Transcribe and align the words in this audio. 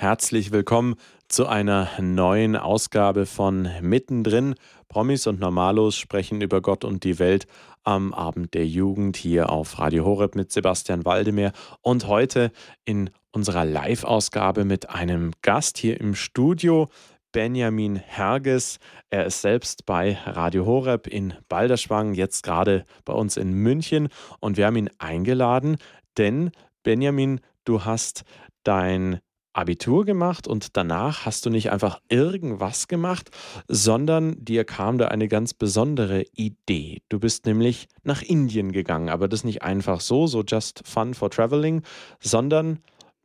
Herzlich 0.00 0.52
willkommen 0.52 0.94
zu 1.26 1.48
einer 1.48 1.88
neuen 2.00 2.54
Ausgabe 2.54 3.26
von 3.26 3.68
Mittendrin. 3.80 4.54
Promis 4.86 5.26
und 5.26 5.40
Normalos 5.40 5.96
sprechen 5.96 6.40
über 6.40 6.60
Gott 6.60 6.84
und 6.84 7.02
die 7.02 7.18
Welt 7.18 7.48
am 7.82 8.14
Abend 8.14 8.54
der 8.54 8.64
Jugend 8.64 9.16
hier 9.16 9.50
auf 9.50 9.80
Radio 9.80 10.04
Horeb 10.04 10.36
mit 10.36 10.52
Sebastian 10.52 11.04
Waldemar 11.04 11.50
und 11.82 12.06
heute 12.06 12.52
in 12.84 13.10
unserer 13.32 13.64
Live-Ausgabe 13.64 14.64
mit 14.64 14.88
einem 14.88 15.32
Gast 15.42 15.78
hier 15.78 16.00
im 16.00 16.14
Studio. 16.14 16.88
Benjamin 17.32 17.96
Herges. 17.96 18.78
Er 19.10 19.26
ist 19.26 19.42
selbst 19.42 19.84
bei 19.84 20.16
Radio 20.26 20.64
Horeb 20.64 21.08
in 21.08 21.34
Balderschwang, 21.48 22.14
jetzt 22.14 22.44
gerade 22.44 22.86
bei 23.04 23.14
uns 23.14 23.36
in 23.36 23.52
München. 23.52 24.10
Und 24.38 24.58
wir 24.58 24.66
haben 24.66 24.76
ihn 24.76 24.90
eingeladen, 24.98 25.76
denn 26.16 26.52
Benjamin, 26.84 27.40
du 27.64 27.84
hast 27.84 28.22
dein 28.62 29.18
Abitur 29.58 30.04
gemacht 30.04 30.46
und 30.46 30.76
danach 30.76 31.26
hast 31.26 31.44
du 31.44 31.50
nicht 31.50 31.72
einfach 31.72 32.00
irgendwas 32.08 32.86
gemacht, 32.86 33.30
sondern 33.66 34.36
dir 34.44 34.64
kam 34.64 34.98
da 34.98 35.08
eine 35.08 35.26
ganz 35.26 35.52
besondere 35.52 36.24
Idee. 36.34 37.02
Du 37.08 37.18
bist 37.18 37.44
nämlich 37.44 37.88
nach 38.04 38.22
Indien 38.22 38.70
gegangen, 38.70 39.08
aber 39.08 39.26
das 39.26 39.42
nicht 39.42 39.62
einfach 39.62 40.00
so, 40.00 40.28
so 40.28 40.44
just 40.44 40.86
fun 40.86 41.12
for 41.12 41.30
traveling, 41.30 41.82
sondern 42.20 42.78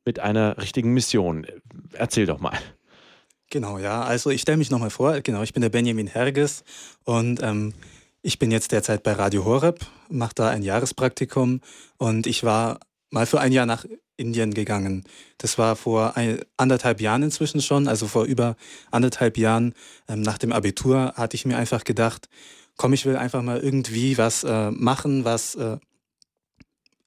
mit 0.06 0.20
einer 0.20 0.58
richtigen 0.58 0.92
Mission. 0.94 1.46
Erzähl 1.94 2.26
doch 2.26 2.40
mal. 2.40 2.58
Genau, 3.52 3.78
ja. 3.78 4.02
Also 4.02 4.32
ich 4.32 4.42
stelle 4.42 4.58
mich 4.58 4.72
nochmal 4.72 4.90
vor. 4.90 5.22
Genau, 5.22 5.44
ich 5.44 5.54
bin 5.54 5.62
der 5.62 5.70
Benjamin 5.70 6.08
Herges 6.08 6.64
und 7.04 7.44
ähm, 7.44 7.76
ich 8.24 8.40
bin 8.40 8.50
jetzt 8.50 8.72
derzeit 8.72 9.04
bei 9.04 9.14
Radio 9.14 9.46
Horeb, 9.46 9.86
mache 10.10 10.34
da 10.34 10.50
ein 10.50 10.64
Jahrespraktikum 10.64 11.62
und 11.98 12.26
ich 12.26 12.44
war 12.44 12.80
mal 13.14 13.28
für 13.28 13.40
ein 13.40 13.52
Jahr 13.52 13.68
nach 13.68 13.86
Indien 14.18 14.54
gegangen. 14.54 15.04
Das 15.38 15.58
war 15.58 15.76
vor 15.76 16.18
ein, 16.18 16.42
anderthalb 16.58 17.00
Jahren 17.00 17.24
inzwischen 17.24 17.62
schon, 17.62 17.88
also 17.88 18.08
vor 18.08 18.26
über 18.26 18.58
anderthalb 18.92 19.38
Jahren 19.38 19.74
ähm, 20.10 20.22
nach 20.22 20.40
dem 20.40 20.52
Abitur 20.52 21.14
hatte 21.16 21.36
ich 21.36 21.46
mir 21.46 21.58
einfach 21.58 21.84
gedacht, 21.84 22.28
komm, 22.76 22.94
ich 22.94 23.06
will 23.06 23.16
einfach 23.16 23.44
mal 23.44 23.60
irgendwie 23.60 24.18
was 24.18 24.44
äh, 24.44 24.72
machen, 24.72 25.26
was 25.26 25.54
äh, 25.56 25.78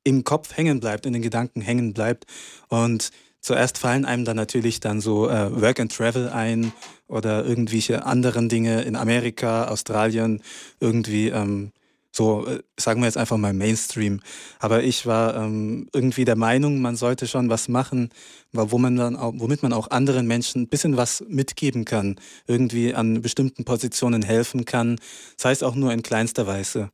im 0.05 0.23
Kopf 0.23 0.57
hängen 0.57 0.79
bleibt, 0.79 1.07
in 1.07 1.13
den 1.13 1.23
Gedanken 1.23 1.61
hängen 1.61 1.93
bleibt. 1.93 2.27
Und 2.69 3.11
zuerst 3.41 3.77
fallen 3.77 4.05
einem 4.05 4.25
dann 4.25 4.37
natürlich 4.37 4.79
dann 4.79 5.01
so 5.01 5.29
äh, 5.29 5.61
Work 5.61 5.81
and 5.81 5.93
Travel 5.95 6.29
ein 6.29 6.73
oder 7.09 7.45
irgendwelche 7.45 8.07
anderen 8.07 8.48
Dinge 8.48 8.83
in 8.83 8.95
Amerika, 8.95 9.67
Australien, 9.67 10.41
irgendwie 10.79 11.31
ähm, 11.31 11.73
so, 12.17 12.47
äh, 12.47 12.62
sagen 12.78 13.03
wir 13.03 13.06
jetzt 13.06 13.19
einfach 13.19 13.36
mal 13.36 13.53
Mainstream. 13.53 14.20
Aber 14.59 14.83
ich 14.83 15.05
war 15.05 15.36
ähm, 15.36 15.89
irgendwie 15.92 16.25
der 16.25 16.36
Meinung, 16.36 16.81
man 16.81 16.97
sollte 16.97 17.27
schon 17.27 17.50
was 17.50 17.69
machen, 17.69 18.08
wo 18.53 18.78
man 18.78 18.97
dann 18.97 19.17
auch, 19.17 19.34
womit 19.36 19.62
man 19.62 19.75
auch 19.75 19.91
anderen 19.91 20.27
Menschen 20.27 20.62
ein 20.62 20.69
bisschen 20.69 20.97
was 20.97 21.23
mitgeben 21.28 21.84
kann, 21.84 22.17
irgendwie 22.47 22.95
an 22.95 23.20
bestimmten 23.20 23.64
Positionen 23.64 24.23
helfen 24.23 24.64
kann, 24.64 24.98
sei 25.36 25.50
es 25.50 25.62
auch 25.62 25.75
nur 25.75 25.92
in 25.92 26.03
kleinster 26.03 26.47
Weise. 26.47 26.91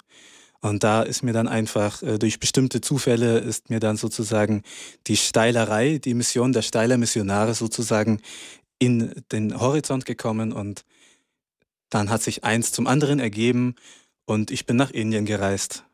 Und 0.60 0.82
da 0.82 1.02
ist 1.02 1.22
mir 1.22 1.32
dann 1.32 1.46
einfach 1.46 2.02
äh, 2.02 2.18
durch 2.18 2.40
bestimmte 2.40 2.80
Zufälle 2.80 3.38
ist 3.38 3.70
mir 3.70 3.78
dann 3.78 3.96
sozusagen 3.96 4.62
die 5.06 5.16
Steilerei, 5.16 5.98
die 5.98 6.14
Mission 6.14 6.52
der 6.52 6.62
Steiler 6.62 6.98
Missionare 6.98 7.54
sozusagen 7.54 8.20
in 8.80 9.12
den 9.30 9.60
Horizont 9.60 10.04
gekommen 10.04 10.52
und 10.52 10.84
dann 11.90 12.10
hat 12.10 12.22
sich 12.22 12.42
eins 12.42 12.72
zum 12.72 12.86
anderen 12.86 13.20
ergeben 13.20 13.76
und 14.24 14.50
ich 14.50 14.66
bin 14.66 14.76
nach 14.76 14.90
Indien 14.90 15.24
gereist. 15.24 15.84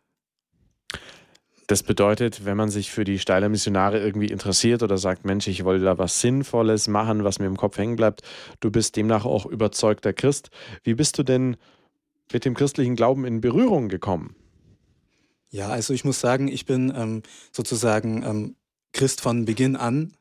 Das 1.68 1.82
bedeutet, 1.82 2.46
wenn 2.46 2.56
man 2.56 2.70
sich 2.70 2.90
für 2.90 3.04
die 3.04 3.18
Steiler 3.18 3.50
Missionare 3.50 4.00
irgendwie 4.00 4.28
interessiert 4.28 4.82
oder 4.82 4.96
sagt, 4.96 5.26
Mensch, 5.26 5.48
ich 5.48 5.64
wollte 5.64 5.84
da 5.84 5.98
was 5.98 6.22
Sinnvolles 6.22 6.88
machen, 6.88 7.24
was 7.24 7.40
mir 7.40 7.46
im 7.46 7.58
Kopf 7.58 7.76
hängen 7.76 7.96
bleibt, 7.96 8.22
du 8.60 8.70
bist 8.70 8.96
demnach 8.96 9.26
auch 9.26 9.44
überzeugter 9.44 10.14
Christ. 10.14 10.48
Wie 10.82 10.94
bist 10.94 11.18
du 11.18 11.22
denn 11.22 11.58
mit 12.32 12.46
dem 12.46 12.54
christlichen 12.54 12.96
Glauben 12.96 13.26
in 13.26 13.42
Berührung 13.42 13.88
gekommen? 13.90 14.34
Ja, 15.50 15.68
also 15.68 15.92
ich 15.92 16.06
muss 16.06 16.20
sagen, 16.20 16.48
ich 16.48 16.64
bin 16.64 16.92
ähm, 16.96 17.22
sozusagen 17.52 18.22
ähm, 18.22 18.56
Christ 18.92 19.20
von 19.20 19.44
Beginn 19.44 19.76
an. 19.76 20.14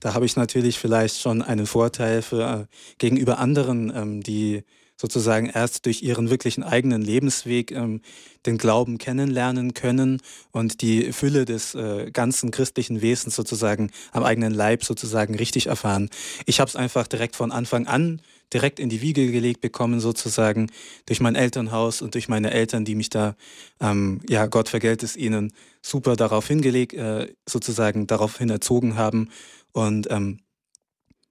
Da 0.00 0.14
habe 0.14 0.26
ich 0.26 0.36
natürlich 0.36 0.78
vielleicht 0.78 1.18
schon 1.18 1.40
einen 1.40 1.66
Vorteil 1.66 2.20
für, 2.20 2.68
äh, 2.68 2.76
gegenüber 2.98 3.38
anderen, 3.38 3.90
ähm, 3.94 4.22
die 4.22 4.64
sozusagen 5.00 5.46
erst 5.46 5.86
durch 5.86 6.02
ihren 6.02 6.28
wirklichen 6.28 6.62
eigenen 6.62 7.00
Lebensweg 7.00 7.72
ähm, 7.72 8.02
den 8.44 8.58
Glauben 8.58 8.98
kennenlernen 8.98 9.72
können 9.72 10.20
und 10.52 10.82
die 10.82 11.12
Fülle 11.12 11.46
des 11.46 11.74
äh, 11.74 12.10
ganzen 12.10 12.50
christlichen 12.50 13.00
Wesens 13.00 13.34
sozusagen 13.34 13.90
am 14.12 14.24
eigenen 14.24 14.52
Leib 14.52 14.84
sozusagen 14.84 15.34
richtig 15.36 15.68
erfahren. 15.68 16.10
Ich 16.44 16.60
habe 16.60 16.68
es 16.68 16.76
einfach 16.76 17.06
direkt 17.06 17.34
von 17.34 17.50
Anfang 17.50 17.86
an 17.86 18.20
direkt 18.52 18.78
in 18.80 18.88
die 18.88 19.00
Wiege 19.00 19.30
gelegt 19.30 19.60
bekommen, 19.60 20.00
sozusagen 20.00 20.70
durch 21.06 21.20
mein 21.20 21.36
Elternhaus 21.36 22.02
und 22.02 22.14
durch 22.14 22.28
meine 22.28 22.50
Eltern, 22.50 22.84
die 22.84 22.96
mich 22.96 23.08
da, 23.08 23.36
ähm, 23.80 24.20
ja, 24.28 24.46
Gott 24.46 24.68
vergelt 24.68 25.02
es 25.02 25.16
ihnen, 25.16 25.52
super 25.82 26.16
darauf 26.16 26.46
hingelegt, 26.48 26.92
äh, 26.94 27.32
sozusagen 27.48 28.06
daraufhin 28.06 28.50
erzogen 28.50 28.96
haben. 28.96 29.30
Und 29.72 30.10
ähm, 30.10 30.40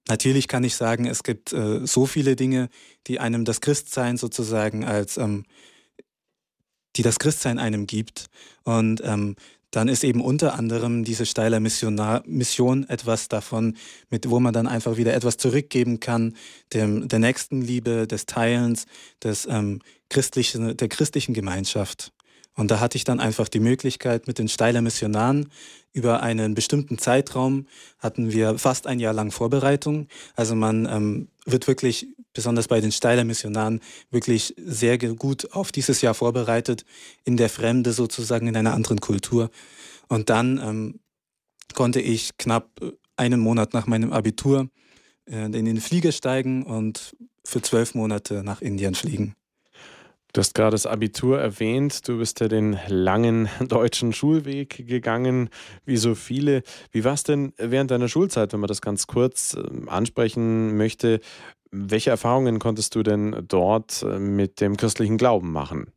Natürlich 0.09 0.47
kann 0.47 0.63
ich 0.63 0.75
sagen, 0.75 1.05
es 1.05 1.21
gibt 1.21 1.53
äh, 1.53 1.85
so 1.85 2.07
viele 2.07 2.35
Dinge, 2.35 2.69
die 3.05 3.19
einem 3.19 3.45
das 3.45 3.61
Christsein 3.61 4.17
sozusagen 4.17 4.83
als, 4.83 5.17
ähm, 5.17 5.45
die 6.95 7.03
das 7.03 7.19
Christsein 7.19 7.59
einem 7.59 7.85
gibt. 7.85 8.25
Und 8.63 9.01
ähm, 9.05 9.35
dann 9.69 9.87
ist 9.87 10.03
eben 10.03 10.21
unter 10.21 10.55
anderem 10.55 11.03
diese 11.03 11.27
steile 11.27 11.59
Missionar 11.59 12.23
Mission 12.25 12.89
etwas 12.89 13.27
davon, 13.27 13.77
mit 14.09 14.27
wo 14.27 14.39
man 14.39 14.51
dann 14.51 14.65
einfach 14.65 14.97
wieder 14.97 15.13
etwas 15.13 15.37
zurückgeben 15.37 15.99
kann, 15.99 16.35
dem, 16.73 17.07
der 17.07 17.19
Nächstenliebe, 17.19 18.07
des 18.07 18.25
Teilens, 18.25 18.87
des, 19.23 19.45
ähm, 19.45 19.79
christlichen, 20.09 20.75
der 20.75 20.89
christlichen 20.89 21.35
Gemeinschaft. 21.35 22.11
Und 22.59 22.71
da 22.71 22.81
hatte 22.81 22.97
ich 22.97 23.05
dann 23.05 23.21
einfach 23.21 23.47
die 23.47 23.61
Möglichkeit, 23.61 24.27
mit 24.27 24.37
den 24.37 24.49
Steiler 24.49 24.81
Missionaren 24.81 25.49
über 25.93 26.21
einen 26.21 26.55
bestimmten 26.55 26.97
Zeitraum 26.97 27.67
hatten 27.99 28.33
wir 28.33 28.59
fast 28.59 28.85
ein 28.85 28.99
Jahr 28.99 29.13
lang 29.13 29.31
Vorbereitung. 29.31 30.09
Also 30.35 30.55
man 30.55 30.85
ähm, 30.85 31.29
wird 31.45 31.67
wirklich, 31.67 32.07
besonders 32.33 32.67
bei 32.67 32.81
den 32.81 32.91
Steiler 32.91 33.23
Missionaren, 33.23 33.79
wirklich 34.11 34.55
sehr 34.57 34.97
gut 34.97 35.53
auf 35.53 35.71
dieses 35.71 36.01
Jahr 36.01 36.13
vorbereitet, 36.13 36.83
in 37.23 37.37
der 37.37 37.47
Fremde 37.47 37.93
sozusagen, 37.93 38.47
in 38.47 38.57
einer 38.57 38.73
anderen 38.73 38.99
Kultur. 38.99 39.51
Und 40.09 40.29
dann 40.29 40.57
ähm, 40.61 40.99
konnte 41.75 42.01
ich 42.01 42.35
knapp 42.37 42.67
einen 43.15 43.39
Monat 43.39 43.73
nach 43.73 43.87
meinem 43.87 44.11
Abitur 44.11 44.67
äh, 45.31 45.45
in 45.45 45.53
den 45.63 45.79
Flieger 45.79 46.11
steigen 46.11 46.63
und 46.63 47.15
für 47.45 47.61
zwölf 47.61 47.95
Monate 47.95 48.43
nach 48.43 48.61
Indien 48.61 48.95
fliegen. 48.95 49.33
Du 50.31 50.41
hast 50.41 50.53
gerade 50.53 50.71
das 50.71 50.85
Abitur 50.85 51.39
erwähnt. 51.39 52.07
Du 52.07 52.19
bist 52.19 52.39
ja 52.39 52.47
den 52.47 52.77
langen 52.87 53.49
deutschen 53.67 54.13
Schulweg 54.13 54.87
gegangen, 54.87 55.49
wie 55.85 55.97
so 55.97 56.13
viele. 56.13 56.61
Wie 56.91 57.03
war 57.03 57.13
es 57.13 57.23
denn 57.23 57.53
während 57.57 57.89
deiner 57.89 58.07
Schulzeit, 58.07 58.53
wenn 58.53 58.59
man 58.59 58.67
das 58.67 58.81
ganz 58.81 59.07
kurz 59.07 59.55
ähm, 59.55 59.89
ansprechen 59.89 60.77
möchte? 60.77 61.19
Welche 61.71 62.11
Erfahrungen 62.11 62.59
konntest 62.59 62.93
du 62.95 63.03
denn 63.03 63.43
dort 63.47 64.03
äh, 64.03 64.19
mit 64.19 64.61
dem 64.61 64.77
christlichen 64.77 65.17
Glauben 65.17 65.51
machen? 65.51 65.91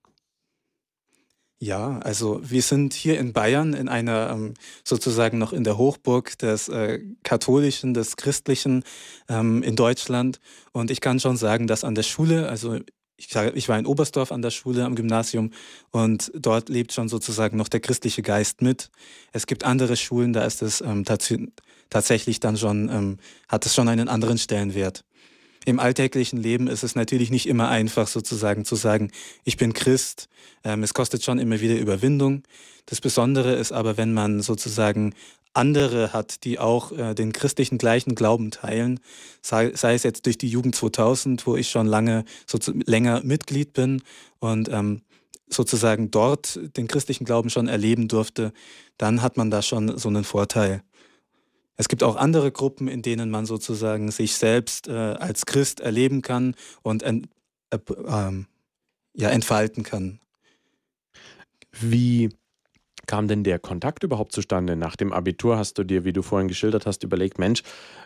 Ja, 1.58 2.00
also 2.00 2.40
wir 2.42 2.62
sind 2.62 2.92
hier 2.92 3.20
in 3.20 3.32
Bayern 3.32 3.72
in 3.72 3.88
einer 3.88 4.30
ähm, 4.30 4.54
sozusagen 4.82 5.38
noch 5.38 5.52
in 5.52 5.62
der 5.62 5.78
Hochburg 5.78 6.36
des 6.38 6.68
äh, 6.68 7.00
katholischen, 7.22 7.94
des 7.94 8.16
christlichen 8.16 8.82
ähm, 9.28 9.62
in 9.62 9.76
Deutschland. 9.76 10.40
Und 10.72 10.90
ich 10.90 11.00
kann 11.00 11.20
schon 11.20 11.36
sagen, 11.36 11.68
dass 11.68 11.84
an 11.84 11.94
der 11.94 12.02
Schule, 12.02 12.48
also 12.48 12.80
ich, 13.16 13.34
ich 13.54 13.68
war 13.68 13.78
in 13.78 13.86
Oberstdorf 13.86 14.32
an 14.32 14.42
der 14.42 14.50
Schule, 14.50 14.84
am 14.84 14.94
Gymnasium 14.94 15.50
und 15.90 16.30
dort 16.34 16.68
lebt 16.68 16.92
schon 16.92 17.08
sozusagen 17.08 17.56
noch 17.56 17.68
der 17.68 17.80
christliche 17.80 18.22
Geist 18.22 18.62
mit. 18.62 18.90
Es 19.32 19.46
gibt 19.46 19.64
andere 19.64 19.96
Schulen, 19.96 20.32
da 20.32 20.44
ist 20.44 20.62
es 20.62 20.80
ähm, 20.80 21.04
tats 21.04 21.32
tatsächlich 21.90 22.40
dann 22.40 22.56
schon, 22.56 22.88
ähm, 22.88 23.18
hat 23.48 23.66
es 23.66 23.74
schon 23.74 23.88
einen 23.88 24.08
anderen 24.08 24.38
Stellenwert. 24.38 25.04
Im 25.64 25.78
alltäglichen 25.78 26.38
Leben 26.38 26.66
ist 26.66 26.82
es 26.82 26.96
natürlich 26.96 27.30
nicht 27.30 27.46
immer 27.46 27.68
einfach 27.68 28.08
sozusagen 28.08 28.64
zu 28.64 28.74
sagen, 28.74 29.12
ich 29.44 29.56
bin 29.56 29.74
Christ. 29.74 30.28
Ähm, 30.64 30.82
es 30.82 30.94
kostet 30.94 31.22
schon 31.22 31.38
immer 31.38 31.60
wieder 31.60 31.76
Überwindung. 31.76 32.42
Das 32.86 33.00
Besondere 33.00 33.54
ist 33.54 33.70
aber, 33.70 33.96
wenn 33.96 34.12
man 34.12 34.40
sozusagen 34.40 35.14
andere 35.54 36.12
hat, 36.12 36.44
die 36.44 36.58
auch 36.58 36.92
äh, 36.92 37.14
den 37.14 37.32
christlichen 37.32 37.78
gleichen 37.78 38.14
Glauben 38.14 38.50
teilen, 38.50 39.00
sei, 39.42 39.72
sei, 39.74 39.94
es 39.94 40.02
jetzt 40.02 40.26
durch 40.26 40.38
die 40.38 40.48
Jugend 40.48 40.74
2000, 40.74 41.46
wo 41.46 41.56
ich 41.56 41.70
schon 41.70 41.86
lange 41.86 42.24
so 42.46 42.58
länger 42.86 43.22
Mitglied 43.22 43.72
bin 43.72 44.02
und 44.38 44.68
ähm, 44.68 45.02
sozusagen 45.48 46.10
dort 46.10 46.58
den 46.76 46.88
christlichen 46.88 47.24
Glauben 47.24 47.50
schon 47.50 47.68
erleben 47.68 48.08
durfte, 48.08 48.52
dann 48.96 49.22
hat 49.22 49.36
man 49.36 49.50
da 49.50 49.62
schon 49.62 49.98
so 49.98 50.08
einen 50.08 50.24
Vorteil. 50.24 50.82
Es 51.76 51.88
gibt 51.88 52.02
auch 52.02 52.16
andere 52.16 52.52
Gruppen, 52.52 52.88
in 52.88 53.02
denen 53.02 53.30
man 53.30 53.46
sozusagen 53.46 54.10
sich 54.10 54.36
selbst 54.36 54.88
äh, 54.88 54.92
als 54.92 55.46
Christ 55.46 55.80
erleben 55.80 56.22
kann 56.22 56.54
und 56.82 57.02
ent, 57.02 57.28
äh, 57.70 57.78
ähm, 58.06 58.46
ja, 59.14 59.30
entfalten 59.30 59.82
kann. 59.82 60.20
Wie 61.72 62.30
kam 63.06 63.28
denn 63.28 63.44
der 63.44 63.58
Kontakt 63.58 64.04
überhaupt 64.04 64.32
zustande? 64.32 64.76
Nach 64.76 64.96
dem 64.96 65.12
Abitur 65.12 65.56
hast 65.56 65.78
du 65.78 65.84
dir, 65.84 66.04
wie 66.04 66.12
du 66.12 66.22
vorhin 66.22 66.48
geschildert 66.48 66.86
hast, 66.86 67.02
überlegt, 67.02 67.38
Mensch, 67.38 67.62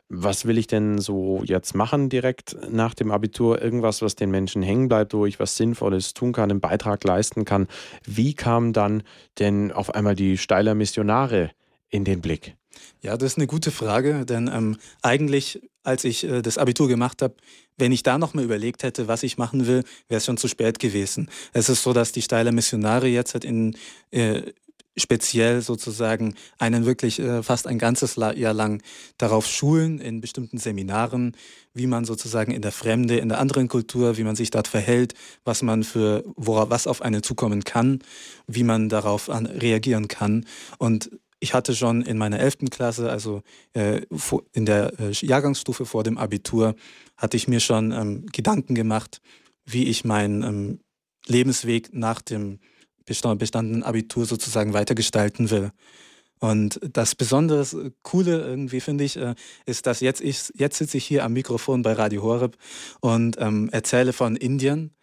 was 0.09 0.47
will 0.47 0.59
ich 0.59 0.67
denn 0.67 0.99
so 0.99 1.43
jetzt 1.45 1.75
machen 1.75 2.09
direkt 2.09 2.57
nach 2.71 2.95
dem 2.95 3.11
Abitur? 3.11 3.61
Irgendwas, 3.61 4.03
was 4.03 4.15
den 4.15 4.31
Menschen 4.31 4.63
hängen 4.63 4.89
bleibt, 4.89 5.15
wo 5.15 5.27
ich 5.27 5.41
was 5.41 5.57
Sinnvolles 5.57 6.15
tun 6.15 6.33
kann, 6.33 6.51
einen 6.51 6.61
Beitrag 6.61 7.03
leisten 7.05 7.45
kann. 7.45 7.67
Wie 8.05 8.35
kamen 8.35 8.73
dann 8.73 9.03
denn 9.39 9.73
auf 9.73 9.95
einmal 9.95 10.15
die 10.15 10.39
Steiler 10.39 10.75
Missionare 10.75 11.51
in 11.89 12.05
den 12.05 12.21
Blick? 12.21 12.57
Ja, 13.03 13.17
das 13.17 13.33
ist 13.33 13.39
eine 13.39 13.47
gute 13.47 13.71
Frage, 13.71 14.25
denn 14.27 14.49
ähm, 14.53 14.77
eigentlich, 15.03 15.61
als 15.83 16.05
ich 16.05 16.25
äh, 16.25 16.43
das 16.43 16.59
Abitur 16.59 16.89
gemacht 16.89 17.23
habe, 17.23 17.35
wenn 17.79 17.93
ich 17.93 18.03
da 18.03 18.19
nochmal 18.19 18.45
überlegt 18.45 18.83
hätte, 18.83 19.09
was 19.09 19.23
ich 19.23 19.39
machen 19.39 19.67
will, 19.67 19.85
wäre 20.09 20.19
es 20.19 20.25
schon 20.25 20.37
zu 20.37 20.49
spät 20.49 20.79
gewesen. 20.79 21.31
Es 21.53 21.69
ist 21.69 21.83
so, 21.83 21.93
dass 21.93 22.13
die 22.13 22.23
Steiler 22.23 22.53
Missionare 22.53 23.07
jetzt 23.07 23.35
halt 23.35 23.45
in 23.45 23.77
äh, 24.11 24.43
speziell 24.97 25.61
sozusagen 25.63 26.35
einen 26.59 26.87
wirklich 26.87 27.19
äh, 27.19 27.43
fast 27.43 27.67
ein 27.67 27.79
ganzes 27.79 28.17
Jahr 28.17 28.55
lang 28.55 28.83
darauf 29.19 29.47
schulen, 29.47 29.99
in 29.99 30.21
bestimmten 30.21 30.59
Seminaren, 30.59 31.37
wie 31.75 31.87
man 31.87 32.05
sozusagen 32.05 32.53
in 32.53 32.63
der 32.63 32.73
Fremde, 32.73 33.19
in 33.19 33.29
der 33.29 33.39
anderen 33.39 33.69
Kultur, 33.69 34.17
wie 34.17 34.25
man 34.25 34.37
sich 34.37 34.51
dort 34.51 34.69
verhält, 34.69 35.15
was 35.45 35.63
man 35.63 35.85
für, 35.85 36.25
worauf, 36.37 36.71
was 36.71 36.87
auf 36.87 37.03
einen 37.03 37.23
zukommen 37.23 37.65
kann, 37.65 38.01
wie 38.47 38.65
man 38.65 38.89
darauf 38.89 39.29
an, 39.29 39.47
reagieren 39.47 40.09
kann. 40.09 40.47
Und 40.79 41.11
ich 41.39 41.53
hatte 41.53 41.77
schon 41.77 42.03
in 42.03 42.17
meiner 42.17 42.41
elften 42.41 42.71
Klasse, 42.71 43.11
also 43.11 43.43
äh, 43.75 44.03
in 44.53 44.65
der 44.65 44.99
äh, 44.99 45.13
Jahrgangsstufe 45.13 45.85
vor 45.85 46.03
dem 46.03 46.19
Abitur, 46.19 46.75
hatte 47.17 47.37
ich 47.37 47.49
mir 47.49 47.61
schon 47.61 47.93
ähm, 47.93 48.27
Gedanken 48.33 48.75
gemacht, 48.75 49.21
wie 49.65 49.85
ich 49.85 50.05
meinen 50.05 50.43
ähm, 50.43 50.81
Lebensweg 51.27 51.93
nach 51.93 52.23
dem 52.23 52.59
bestandenen 53.07 53.83
Abitur 53.83 54.27
sozusagen 54.27 54.73
weitergestalten 54.73 55.51
will. 55.51 55.71
Und 56.39 56.79
das 56.83 57.15
besonders 57.15 57.75
Coole 58.03 58.41
irgendwie 58.41 58.81
finde 58.81 59.05
ich, 59.05 59.17
äh, 59.17 59.35
ist, 59.65 59.87
dass 59.87 60.01
jetzt 60.01 60.21
ich 60.21 60.53
jetzt 60.55 60.77
sitze 60.77 60.99
ich 60.99 61.07
hier 61.07 61.25
am 61.25 61.33
Mikrofon 61.33 61.83
bei 61.83 61.95
Radio 61.95 62.23
Horeb 62.23 62.57
und 63.01 63.37
ähm, 63.41 63.71
erzähle 63.73 64.13
von 64.13 64.37
Indien. 64.37 64.95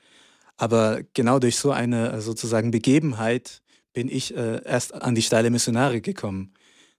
Aber 0.58 1.02
genau 1.14 1.40
durch 1.40 1.58
so 1.58 1.72
eine 1.72 2.12
äh, 2.14 2.22
sozusagen 2.22 2.70
Begebenheit 2.70 3.62
bin 3.94 4.10
ich 4.10 4.36
äh, 4.36 4.62
erst 4.64 4.94
an 4.94 5.16
die 5.16 5.22
steile 5.24 5.50
Missionare 5.50 6.02
gekommen. 6.02 6.54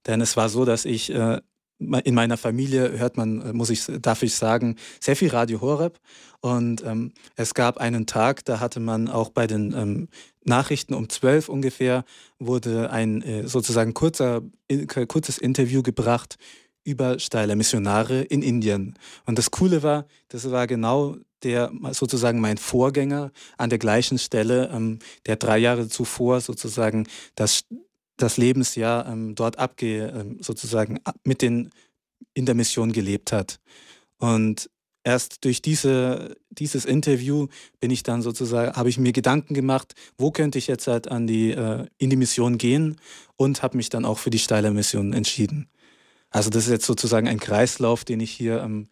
Denn 0.07 0.21
es 0.21 0.37
war 0.37 0.49
so, 0.49 0.65
dass 0.65 0.85
ich 0.85 1.11
äh, 1.11 1.41
in 1.79 2.15
meiner 2.15 2.37
Familie 2.37 2.99
hört 2.99 3.17
man, 3.17 3.41
äh, 3.41 3.53
muss 3.53 3.71
ich, 3.71 3.85
darf 4.01 4.23
ich 4.23 4.35
sagen, 4.35 4.77
sehr 5.01 5.17
viel 5.17 5.31
Radio 5.31 5.61
Horeb. 5.61 5.99
Und 6.41 6.85
ähm, 6.85 7.13
es 7.37 7.55
gab 7.55 7.79
einen 7.79 8.07
Tag, 8.07 8.45
da 8.45 8.61
hatte 8.61 8.81
man 8.81 9.09
auch 9.09 9.31
bei 9.31 9.47
den 9.47 9.73
ähm, 9.73 10.09
Nachrichten 10.45 10.95
um 10.95 11.09
zwölf 11.09 11.49
ungefähr, 11.49 12.05
wurde 12.39 12.91
ein 12.91 13.23
äh, 13.23 13.49
sozusagen 13.49 13.95
kurzer, 13.95 14.43
in, 14.69 14.87
kurzes 14.87 15.39
Interview 15.39 15.83
gebracht 15.83 16.37
über 16.85 17.19
steile 17.19 17.57
Missionare 17.57 18.21
in 18.23 18.43
Indien. 18.43 18.95
Und 19.25 19.39
das 19.39 19.51
Coole 19.51 19.83
war, 19.83 20.07
das 20.29 20.51
war 20.51 20.67
genau 20.67 21.17
der 21.43 21.73
sozusagen 21.93 22.41
mein 22.41 22.59
Vorgänger 22.59 23.31
an 23.59 23.71
der 23.71 23.79
gleichen 23.79 24.19
Stelle, 24.19 24.71
ähm, 24.73 24.99
der 25.27 25.37
drei 25.37 25.59
Jahre 25.59 25.89
zuvor 25.89 26.41
sozusagen 26.41 27.07
das 27.35 27.65
das 28.17 28.37
Lebensjahr 28.37 29.07
ähm, 29.09 29.35
dort 29.35 29.59
abge, 29.59 30.07
ähm, 30.07 30.39
sozusagen 30.41 31.01
mit 31.25 31.43
den 31.43 31.71
in 32.35 32.47
der 32.47 32.55
Mission 32.55 32.93
gelebt 32.93 33.33
hat. 33.33 33.61
Und 34.19 34.71
erst 35.05 35.45
durch 35.45 35.63
diese, 35.63 36.37
dieses 36.51 36.85
Interview 36.85 37.49
bin 37.81 37.91
ich 37.91 38.03
dann 38.03 38.23
sozusagen, 38.23 38.75
habe 38.77 38.89
ich 38.89 38.99
mir 38.99 39.13
Gedanken 39.13 39.55
gemacht, 39.55 39.95
wo 40.17 40.31
könnte 40.31 40.59
ich 40.59 40.67
jetzt 40.67 40.87
halt 40.87 41.09
an 41.09 41.27
die, 41.27 41.51
äh, 41.51 41.87
in 41.99 42.11
die 42.11 42.17
Mission 42.17 42.59
gehen 42.59 42.97
und 43.37 43.63
habe 43.63 43.77
mich 43.77 43.91
dann 43.91 44.05
auch 44.05 44.19
für 44.19 44.31
die 44.31 44.39
Steiler 44.39 44.71
Mission 44.71 45.13
entschieden. 45.13 45.69
Also 46.31 46.51
das 46.51 46.65
ist 46.65 46.71
jetzt 46.71 46.87
sozusagen 46.87 47.29
ein 47.29 47.39
Kreislauf, 47.39 48.05
den 48.05 48.21
ich 48.21 48.33
hier, 48.33 48.63
ähm, 48.63 48.89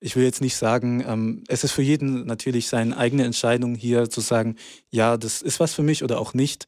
ich 0.00 0.16
will 0.16 0.24
jetzt 0.24 0.40
nicht 0.40 0.56
sagen, 0.56 1.04
ähm, 1.06 1.44
es 1.46 1.62
ist 1.62 1.72
für 1.72 1.82
jeden 1.82 2.26
natürlich 2.26 2.68
seine 2.68 2.96
eigene 2.96 3.24
Entscheidung 3.24 3.74
hier 3.74 4.08
zu 4.08 4.20
sagen, 4.20 4.56
ja, 4.90 5.16
das 5.16 5.42
ist 5.42 5.60
was 5.60 5.74
für 5.74 5.82
mich 5.82 6.02
oder 6.02 6.18
auch 6.18 6.32
nicht. 6.32 6.66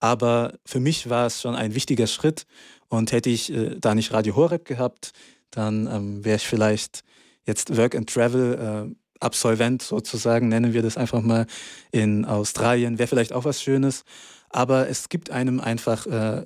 Aber 0.00 0.54
für 0.64 0.80
mich 0.80 1.08
war 1.08 1.26
es 1.26 1.40
schon 1.40 1.54
ein 1.54 1.74
wichtiger 1.74 2.06
Schritt 2.06 2.46
und 2.88 3.12
hätte 3.12 3.30
ich 3.30 3.52
äh, 3.52 3.76
da 3.80 3.94
nicht 3.94 4.12
Radio 4.12 4.36
Horeb 4.36 4.64
gehabt, 4.64 5.12
dann 5.50 5.86
ähm, 5.86 6.24
wäre 6.24 6.36
ich 6.36 6.46
vielleicht 6.46 7.02
jetzt 7.44 7.76
Work 7.76 7.94
and 7.94 8.12
Travel 8.12 8.88
äh, 8.90 8.94
Absolvent 9.18 9.82
sozusagen, 9.82 10.48
nennen 10.48 10.74
wir 10.74 10.82
das 10.82 10.98
einfach 10.98 11.22
mal 11.22 11.46
in 11.90 12.26
Australien, 12.26 12.98
wäre 12.98 13.08
vielleicht 13.08 13.32
auch 13.32 13.44
was 13.44 13.62
Schönes. 13.62 14.04
Aber 14.50 14.88
es 14.88 15.08
gibt 15.08 15.30
einem 15.30 15.60
einfach 15.60 16.06
äh, 16.06 16.44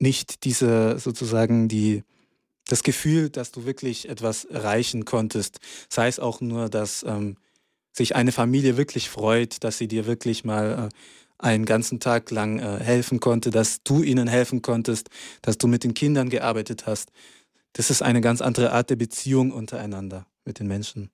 nicht 0.00 0.44
diese 0.44 0.98
sozusagen 0.98 1.68
die 1.68 2.02
das 2.66 2.82
Gefühl, 2.82 3.30
dass 3.30 3.52
du 3.52 3.64
wirklich 3.64 4.08
etwas 4.08 4.44
erreichen 4.44 5.04
konntest. 5.04 5.58
Sei 5.88 6.08
es 6.08 6.18
auch 6.18 6.40
nur, 6.40 6.68
dass 6.68 7.04
ähm, 7.04 7.36
sich 7.92 8.14
eine 8.14 8.32
Familie 8.32 8.76
wirklich 8.76 9.10
freut, 9.10 9.64
dass 9.64 9.78
sie 9.78 9.88
dir 9.88 10.06
wirklich 10.06 10.44
mal 10.44 10.88
äh, 10.88 10.96
einen 11.42 11.64
ganzen 11.64 12.00
Tag 12.00 12.30
lang 12.30 12.58
äh, 12.58 12.78
helfen 12.78 13.20
konnte, 13.20 13.50
dass 13.50 13.82
du 13.82 14.02
ihnen 14.02 14.28
helfen 14.28 14.62
konntest, 14.62 15.08
dass 15.42 15.58
du 15.58 15.66
mit 15.66 15.84
den 15.84 15.94
Kindern 15.94 16.28
gearbeitet 16.28 16.86
hast. 16.86 17.10
Das 17.72 17.90
ist 17.90 18.02
eine 18.02 18.20
ganz 18.20 18.40
andere 18.40 18.72
Art 18.72 18.90
der 18.90 18.96
Beziehung 18.96 19.52
untereinander 19.52 20.26
mit 20.44 20.58
den 20.58 20.66
Menschen. 20.66 21.10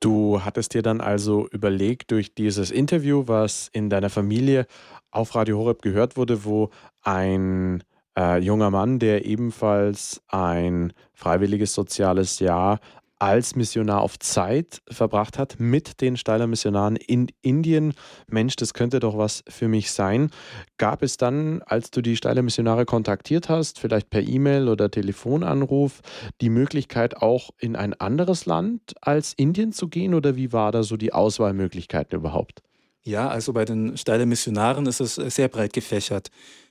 Du 0.00 0.42
hattest 0.44 0.74
dir 0.74 0.82
dann 0.82 1.00
also 1.00 1.48
überlegt, 1.48 2.10
durch 2.10 2.34
dieses 2.34 2.70
Interview, 2.70 3.24
was 3.26 3.70
in 3.72 3.88
deiner 3.88 4.10
Familie 4.10 4.66
auf 5.10 5.34
Radio 5.34 5.58
Horeb 5.58 5.80
gehört 5.80 6.18
wurde, 6.18 6.44
wo 6.44 6.68
ein 7.00 7.82
äh, 8.18 8.38
junger 8.38 8.70
Mann, 8.70 8.98
der 8.98 9.24
ebenfalls 9.24 10.20
ein 10.28 10.92
freiwilliges 11.14 11.72
soziales 11.72 12.38
Jahr 12.38 12.80
als 13.18 13.56
Missionar 13.56 14.00
auf 14.00 14.18
Zeit 14.18 14.82
verbracht 14.90 15.38
hat 15.38 15.56
mit 15.58 16.00
den 16.00 16.16
Steiler 16.16 16.46
Missionaren 16.46 16.96
in 16.96 17.28
Indien. 17.42 17.94
Mensch, 18.26 18.56
das 18.56 18.74
könnte 18.74 19.00
doch 19.00 19.16
was 19.16 19.44
für 19.48 19.68
mich 19.68 19.92
sein. 19.92 20.30
Gab 20.78 21.02
es 21.02 21.16
dann, 21.16 21.62
als 21.62 21.90
du 21.90 22.02
die 22.02 22.16
Steiler 22.16 22.42
Missionare 22.42 22.84
kontaktiert 22.84 23.48
hast, 23.48 23.78
vielleicht 23.78 24.10
per 24.10 24.22
E-Mail 24.22 24.68
oder 24.68 24.90
Telefonanruf, 24.90 26.00
die 26.40 26.50
Möglichkeit 26.50 27.16
auch 27.16 27.50
in 27.58 27.76
ein 27.76 27.94
anderes 27.94 28.46
Land 28.46 28.94
als 29.00 29.32
Indien 29.34 29.72
zu 29.72 29.88
gehen 29.88 30.14
oder 30.14 30.36
wie 30.36 30.52
war 30.52 30.72
da 30.72 30.82
so 30.82 30.96
die 30.96 31.12
Auswahlmöglichkeiten 31.12 32.18
überhaupt? 32.18 32.62
Ja, 33.02 33.28
also 33.28 33.52
bei 33.52 33.64
den 33.64 33.96
Steiler 33.96 34.26
Missionaren 34.26 34.86
ist 34.86 35.00
es 35.00 35.14
sehr 35.14 35.48
breit 35.48 35.72
gefächert. 35.72 36.28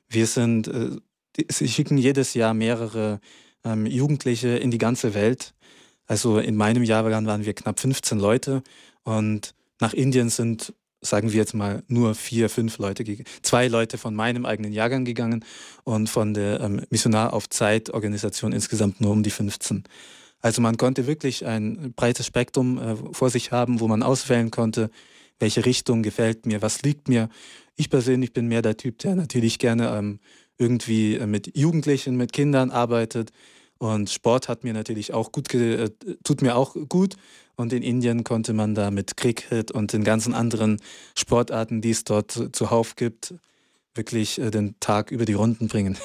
Wir 0.09 0.25
sind, 0.27 0.67
äh, 0.67 0.97
sie 1.49 1.67
schicken 1.67 1.97
jedes 1.97 2.33
Jahr 2.33 2.53
mehrere 2.53 3.19
ähm, 3.63 3.85
Jugendliche 3.85 4.49
in 4.49 4.71
die 4.71 4.77
ganze 4.77 5.13
Welt 5.13 5.53
also 6.07 6.39
in 6.39 6.55
meinem 6.55 6.83
Jahrgang 6.83 7.25
waren 7.25 7.45
wir 7.45 7.53
knapp 7.53 7.79
15 7.79 8.19
Leute 8.19 8.63
und 9.03 9.53
nach 9.79 9.93
Indien 9.93 10.29
sind, 10.29 10.73
sagen 11.01 11.31
wir 11.31 11.39
jetzt 11.39 11.53
mal, 11.53 11.83
nur 11.87 12.15
vier, 12.15 12.49
fünf 12.49 12.77
Leute, 12.77 13.03
zwei 13.41 13.67
Leute 13.67 13.97
von 13.97 14.15
meinem 14.15 14.45
eigenen 14.45 14.71
Jahrgang 14.71 15.05
gegangen 15.05 15.43
und 15.83 16.09
von 16.09 16.33
der 16.33 16.61
ähm, 16.61 16.81
Missionar 16.89 17.33
auf 17.33 17.49
Zeit 17.49 17.89
Organisation 17.89 18.53
insgesamt 18.53 19.01
nur 19.01 19.11
um 19.11 19.23
die 19.23 19.31
15. 19.31 19.83
Also 20.39 20.61
man 20.61 20.77
konnte 20.77 21.07
wirklich 21.07 21.45
ein 21.45 21.93
breites 21.95 22.25
Spektrum 22.25 22.77
äh, 22.77 22.95
vor 23.13 23.29
sich 23.29 23.51
haben, 23.51 23.79
wo 23.79 23.87
man 23.87 24.03
auswählen 24.03 24.51
konnte, 24.51 24.89
welche 25.39 25.65
Richtung 25.65 26.03
gefällt 26.03 26.45
mir, 26.45 26.61
was 26.61 26.81
liegt 26.81 27.07
mir. 27.07 27.29
Ich 27.75 27.89
persönlich 27.89 28.33
bin 28.33 28.47
mehr 28.47 28.61
der 28.61 28.77
Typ, 28.77 28.99
der 28.99 29.15
natürlich 29.15 29.57
gerne 29.57 29.89
ähm, 29.97 30.19
irgendwie 30.57 31.15
äh, 31.15 31.27
mit 31.27 31.57
Jugendlichen, 31.57 32.17
mit 32.17 32.33
Kindern 32.33 32.71
arbeitet, 32.71 33.31
und 33.83 34.09
Sport 34.09 34.47
hat 34.47 34.63
mir 34.63 34.73
natürlich 34.73 35.13
auch 35.13 35.31
gut, 35.31 35.53
äh, 35.53 35.89
tut 36.23 36.41
mir 36.41 36.55
auch 36.55 36.75
gut. 36.87 37.15
Und 37.55 37.73
in 37.73 37.83
Indien 37.83 38.23
konnte 38.23 38.53
man 38.53 38.73
da 38.73 38.89
mit 38.89 39.17
Cricket 39.17 39.71
und 39.71 39.93
den 39.93 40.03
ganzen 40.03 40.33
anderen 40.33 40.79
Sportarten, 41.15 41.81
die 41.81 41.91
es 41.91 42.03
dort 42.03 42.49
zuhauf 42.53 42.95
gibt, 42.95 43.35
wirklich 43.93 44.39
äh, 44.39 44.51
den 44.51 44.79
Tag 44.79 45.11
über 45.11 45.25
die 45.25 45.33
Runden 45.33 45.67
bringen. 45.67 45.97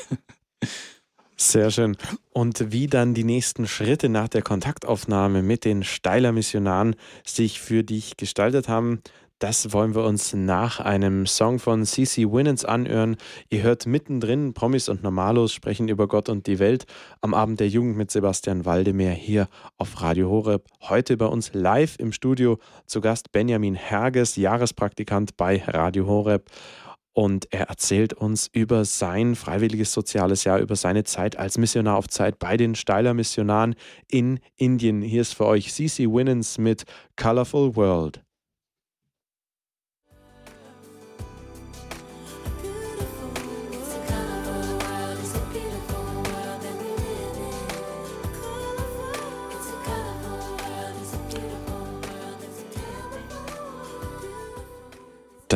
Sehr 1.37 1.71
schön. 1.71 1.97
Und 2.33 2.73
wie 2.73 2.89
dann 2.89 3.15
die 3.15 3.23
nächsten 3.23 3.69
Schritte 3.69 4.09
nach 4.09 4.27
der 4.27 4.43
Kontaktaufnahme 4.43 5.43
mit 5.43 5.65
den 5.65 5.85
Steiler 5.85 6.33
Missionaren 6.33 6.97
sich 7.25 7.61
für 7.61 7.85
dich 7.85 8.17
gestaltet 8.17 8.67
haben, 8.69 9.03
das 9.39 9.73
wollen 9.73 9.95
wir 9.95 10.05
uns 10.05 10.33
nach 10.35 10.81
einem 10.81 11.27
Song 11.27 11.59
von 11.59 11.85
CC 11.85 12.31
Winans 12.31 12.65
anhören. 12.65 13.17
Ihr 13.49 13.63
hört 13.63 13.87
mittendrin 13.87 14.53
Promis 14.53 14.89
und 14.89 15.03
Normalos 15.03 15.53
sprechen 15.53 15.89
über 15.89 16.09
Gott 16.09 16.29
und 16.29 16.47
die 16.47 16.59
Welt 16.59 16.87
am 17.21 17.35
Abend 17.35 17.61
der 17.61 17.69
Jugend 17.69 17.97
mit 17.97 18.11
Sebastian 18.11 18.65
Waldemar 18.65 19.13
hier 19.13 19.49
auf 19.77 20.03
Radio 20.03 20.29
Horeb. 20.29 20.67
Heute 20.81 21.17
bei 21.17 21.27
uns 21.27 21.55
live 21.55 21.97
im 21.99 22.13
Studio 22.13 22.59
zu 22.87 23.01
Gast 23.01 23.31
Benjamin 23.31 23.75
Herges, 23.75 24.35
Jahrespraktikant 24.35 25.37
bei 25.37 25.63
Radio 25.67 26.07
Horeb. 26.07 26.51
Und 27.13 27.53
er 27.53 27.69
erzählt 27.69 28.13
uns 28.13 28.49
über 28.53 28.85
sein 28.85 29.35
freiwilliges 29.35 29.93
soziales 29.93 30.45
Jahr, 30.45 30.59
über 30.59 30.77
seine 30.77 31.05
Zeit 31.05 31.37
als 31.37 31.59
Missionar 31.59 31.97
auf 31.97 32.09
Zeit 32.09 32.39
bei 32.39 32.57
den 32.57 32.75
Steiler 32.75 33.15
Missionaren 33.15 33.75
in 34.09 34.41
Indien. 34.57 35.03
Hier 35.03 35.23
ist 35.23 35.35
für 35.35 35.47
euch 35.47 35.73
CC 35.73 36.07
Winans 36.07 36.59
mit 36.59 36.85
Colorful 37.17 37.75
World. 37.77 38.23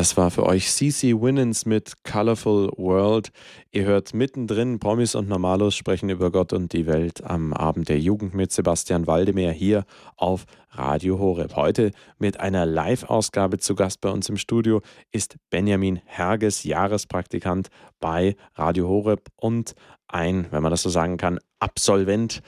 Das 0.03 0.17
war 0.17 0.31
für 0.31 0.45
euch 0.45 0.69
CC 0.69 1.13
Winans 1.13 1.65
mit 1.65 2.03
Colorful 2.03 2.69
World. 2.75 3.31
Ihr 3.71 3.85
hört 3.85 4.13
mittendrin, 4.13 4.77
Promis 4.77 5.15
und 5.15 5.29
Normalos 5.29 5.77
sprechen 5.77 6.09
über 6.09 6.29
Gott 6.29 6.51
und 6.51 6.73
die 6.73 6.87
Welt 6.87 7.23
am 7.23 7.53
Abend 7.53 7.87
der 7.87 8.01
Jugend 8.01 8.33
mit 8.33 8.51
Sebastian 8.51 9.07
Waldemar 9.07 9.53
hier 9.53 9.85
auf 10.17 10.43
Radio 10.71 11.19
Horeb. 11.19 11.55
Heute 11.55 11.91
mit 12.17 12.37
einer 12.41 12.65
Live-Ausgabe 12.65 13.59
zu 13.59 13.75
Gast 13.75 14.01
bei 14.01 14.09
uns 14.09 14.27
im 14.27 14.35
Studio 14.35 14.81
ist 15.13 15.37
Benjamin 15.49 16.01
Herges, 16.03 16.65
Jahrespraktikant 16.65 17.69
bei 18.01 18.35
Radio 18.55 18.89
Horeb 18.89 19.29
und 19.37 19.73
ein, 20.09 20.47
wenn 20.51 20.63
man 20.63 20.71
das 20.71 20.81
so 20.81 20.89
sagen 20.89 21.15
kann, 21.15 21.39
Absolvent 21.59 22.41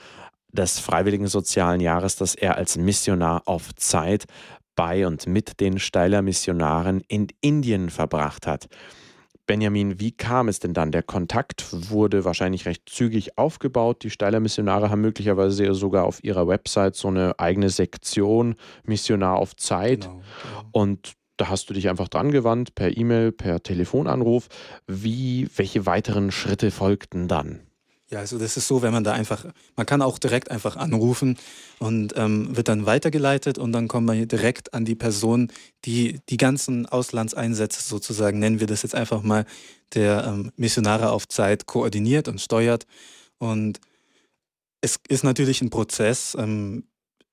des 0.52 0.78
Freiwilligen 0.78 1.26
Sozialen 1.26 1.80
Jahres, 1.80 2.16
das 2.16 2.34
er 2.34 2.56
als 2.58 2.76
Missionar 2.76 3.42
auf 3.46 3.74
Zeit 3.76 4.26
bei 4.76 5.06
und 5.06 5.26
mit 5.26 5.58
den 5.58 5.80
Steiler 5.80 6.22
Missionaren 6.22 7.02
in 7.08 7.26
Indien 7.40 7.90
verbracht 7.90 8.46
hat. 8.46 8.68
Benjamin, 9.46 10.00
wie 10.00 10.10
kam 10.10 10.48
es 10.48 10.58
denn 10.58 10.74
dann? 10.74 10.90
Der 10.90 11.02
Kontakt 11.02 11.66
wurde 11.90 12.24
wahrscheinlich 12.24 12.66
recht 12.66 12.88
zügig 12.88 13.38
aufgebaut. 13.38 14.02
Die 14.02 14.10
Steiler 14.10 14.40
Missionare 14.40 14.90
haben 14.90 15.00
möglicherweise 15.00 15.72
sogar 15.74 16.04
auf 16.04 16.22
ihrer 16.24 16.48
Website 16.48 16.96
so 16.96 17.08
eine 17.08 17.38
eigene 17.38 17.70
Sektion 17.70 18.56
Missionar 18.84 19.36
auf 19.36 19.54
Zeit. 19.54 20.02
Genau, 20.02 20.22
genau. 20.42 20.68
Und 20.72 21.12
da 21.36 21.48
hast 21.48 21.70
du 21.70 21.74
dich 21.74 21.88
einfach 21.88 22.08
dran 22.08 22.32
gewandt, 22.32 22.74
per 22.74 22.96
E-Mail, 22.96 23.30
per 23.30 23.62
Telefonanruf. 23.62 24.48
Wie, 24.86 25.48
welche 25.54 25.86
weiteren 25.86 26.32
Schritte 26.32 26.70
folgten 26.70 27.28
dann? 27.28 27.65
Ja, 28.08 28.20
also 28.20 28.38
das 28.38 28.56
ist 28.56 28.68
so, 28.68 28.82
wenn 28.82 28.92
man 28.92 29.02
da 29.02 29.12
einfach, 29.14 29.44
man 29.74 29.84
kann 29.84 30.00
auch 30.00 30.20
direkt 30.20 30.52
einfach 30.52 30.76
anrufen 30.76 31.36
und 31.80 32.14
ähm, 32.16 32.56
wird 32.56 32.68
dann 32.68 32.86
weitergeleitet 32.86 33.58
und 33.58 33.72
dann 33.72 33.88
kommt 33.88 34.06
man 34.06 34.28
direkt 34.28 34.74
an 34.74 34.84
die 34.84 34.94
Person, 34.94 35.50
die 35.84 36.20
die 36.28 36.36
ganzen 36.36 36.86
Auslandseinsätze 36.86 37.82
sozusagen, 37.82 38.38
nennen 38.38 38.60
wir 38.60 38.68
das 38.68 38.82
jetzt 38.82 38.94
einfach 38.94 39.22
mal, 39.22 39.44
der 39.94 40.24
ähm, 40.24 40.52
Missionare 40.56 41.10
auf 41.10 41.26
Zeit 41.26 41.66
koordiniert 41.66 42.28
und 42.28 42.40
steuert. 42.40 42.86
Und 43.38 43.80
es 44.80 44.98
ist 45.08 45.24
natürlich 45.24 45.60
ein 45.60 45.70
Prozess 45.70 46.36
ähm, 46.38 46.84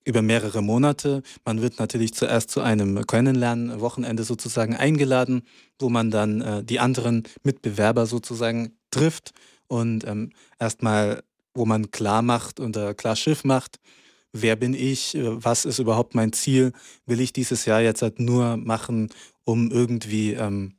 über 0.06 0.24
mehrere 0.24 0.64
Monate. 0.64 1.22
Man 1.46 1.62
wird 1.62 1.78
natürlich 1.78 2.16
zuerst 2.16 2.50
zu 2.50 2.62
einem 2.62 3.06
Kennenlernen-Wochenende 3.06 4.24
sozusagen 4.24 4.76
eingeladen, 4.76 5.44
wo 5.80 5.90
man 5.90 6.10
dann 6.10 6.42
äh, 6.42 6.64
die 6.64 6.80
anderen 6.80 7.24
Mitbewerber 7.44 8.08
sozusagen 8.08 8.76
trifft 8.90 9.34
und 9.74 10.06
ähm, 10.06 10.30
erstmal, 10.60 11.24
wo 11.56 11.66
man 11.66 11.90
klar 11.90 12.22
macht 12.22 12.60
und 12.60 12.78
äh, 12.78 12.94
klar 12.94 13.16
Schiff 13.16 13.44
macht, 13.44 13.80
wer 14.32 14.56
bin 14.56 14.76
ich, 14.76 15.16
äh, 15.16 15.44
was 15.44 15.66
ist 15.66 15.80
überhaupt 15.80 16.14
mein 16.14 16.32
Ziel, 16.32 16.74
will 17.08 17.20
ich 17.20 17.34
dieses 17.34 17.66
Jahr 17.66 17.82
jetzt 17.82 18.04
halt 18.04 18.20
nur 18.20 18.58
machen, 18.58 19.10
um 19.46 19.72
irgendwie 19.72 20.34
ähm, 20.34 20.76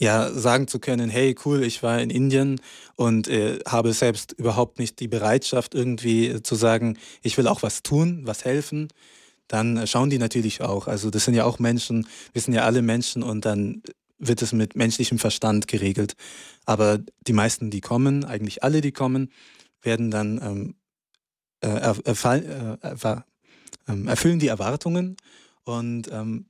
ja, 0.00 0.32
sagen 0.32 0.66
zu 0.66 0.80
können, 0.80 1.08
hey, 1.08 1.36
cool, 1.44 1.62
ich 1.62 1.80
war 1.84 2.00
in 2.00 2.10
Indien 2.10 2.60
und 2.96 3.28
äh, 3.28 3.60
habe 3.68 3.92
selbst 3.92 4.32
überhaupt 4.32 4.80
nicht 4.80 4.98
die 4.98 5.08
Bereitschaft, 5.08 5.76
irgendwie 5.76 6.26
äh, 6.26 6.42
zu 6.42 6.56
sagen, 6.56 6.98
ich 7.22 7.38
will 7.38 7.46
auch 7.46 7.62
was 7.62 7.84
tun, 7.84 8.22
was 8.24 8.44
helfen, 8.44 8.88
dann 9.46 9.76
äh, 9.76 9.86
schauen 9.86 10.10
die 10.10 10.18
natürlich 10.18 10.60
auch. 10.60 10.88
Also 10.88 11.08
das 11.08 11.24
sind 11.24 11.34
ja 11.34 11.44
auch 11.44 11.60
Menschen, 11.60 12.08
wir 12.32 12.42
sind 12.42 12.54
ja 12.54 12.64
alle 12.64 12.82
Menschen 12.82 13.22
und 13.22 13.44
dann 13.44 13.84
wird 14.18 14.42
es 14.42 14.52
mit 14.52 14.76
menschlichem 14.76 15.18
Verstand 15.18 15.68
geregelt. 15.68 16.14
Aber 16.64 16.98
die 17.26 17.32
meisten, 17.32 17.70
die 17.70 17.80
kommen, 17.80 18.24
eigentlich 18.24 18.62
alle, 18.62 18.80
die 18.80 18.92
kommen, 18.92 19.30
werden 19.82 20.10
dann 20.10 20.40
ähm, 20.42 20.74
äh, 21.60 21.96
erfall, 22.04 22.78
äh, 22.82 22.88
äh, 22.88 24.06
erfüllen 24.06 24.38
die 24.38 24.48
Erwartungen 24.48 25.16
und 25.64 26.10
ähm, 26.10 26.46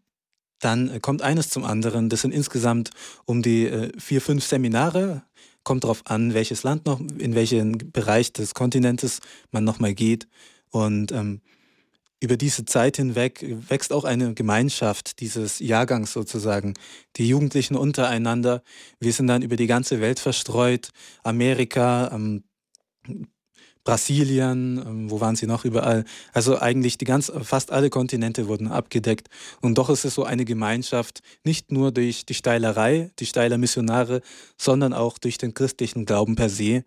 dann 0.60 1.02
kommt 1.02 1.20
eines 1.22 1.50
zum 1.50 1.64
anderen. 1.64 2.08
Das 2.08 2.22
sind 2.22 2.32
insgesamt 2.32 2.90
um 3.26 3.42
die 3.42 3.66
äh, 3.66 3.92
vier, 3.98 4.20
fünf 4.20 4.44
Seminare. 4.44 5.22
Kommt 5.62 5.84
darauf 5.84 6.06
an, 6.06 6.32
welches 6.34 6.62
Land 6.62 6.86
noch, 6.86 7.00
in 7.00 7.34
welchen 7.34 7.92
Bereich 7.92 8.32
des 8.32 8.54
Kontinentes 8.54 9.20
man 9.50 9.64
nochmal 9.64 9.94
geht. 9.94 10.26
Und 10.70 11.12
ähm, 11.12 11.40
über 12.24 12.36
diese 12.36 12.64
Zeit 12.64 12.96
hinweg 12.96 13.44
wächst 13.68 13.92
auch 13.92 14.04
eine 14.04 14.34
Gemeinschaft 14.34 15.20
dieses 15.20 15.58
Jahrgangs 15.58 16.12
sozusagen. 16.12 16.74
Die 17.16 17.28
Jugendlichen 17.28 17.76
untereinander. 17.76 18.62
Wir 18.98 19.12
sind 19.12 19.26
dann 19.26 19.42
über 19.42 19.56
die 19.56 19.66
ganze 19.66 20.00
Welt 20.00 20.18
verstreut. 20.18 20.90
Amerika, 21.22 22.10
ähm, 22.12 22.44
Brasilien, 23.84 24.78
ähm, 24.78 25.10
wo 25.10 25.20
waren 25.20 25.36
sie 25.36 25.46
noch 25.46 25.64
überall? 25.64 26.04
Also 26.32 26.58
eigentlich 26.58 26.98
die 26.98 27.04
ganz, 27.04 27.30
fast 27.42 27.70
alle 27.70 27.90
Kontinente 27.90 28.48
wurden 28.48 28.68
abgedeckt. 28.68 29.28
Und 29.60 29.78
doch 29.78 29.90
ist 29.90 30.04
es 30.04 30.14
so 30.14 30.24
eine 30.24 30.44
Gemeinschaft, 30.44 31.20
nicht 31.44 31.70
nur 31.70 31.92
durch 31.92 32.26
die 32.26 32.34
Steilerei, 32.34 33.10
die 33.18 33.26
Steiler 33.26 33.58
Missionare, 33.58 34.22
sondern 34.56 34.94
auch 34.94 35.18
durch 35.18 35.38
den 35.38 35.54
christlichen 35.54 36.06
Glauben 36.06 36.34
per 36.34 36.48
se, 36.48 36.84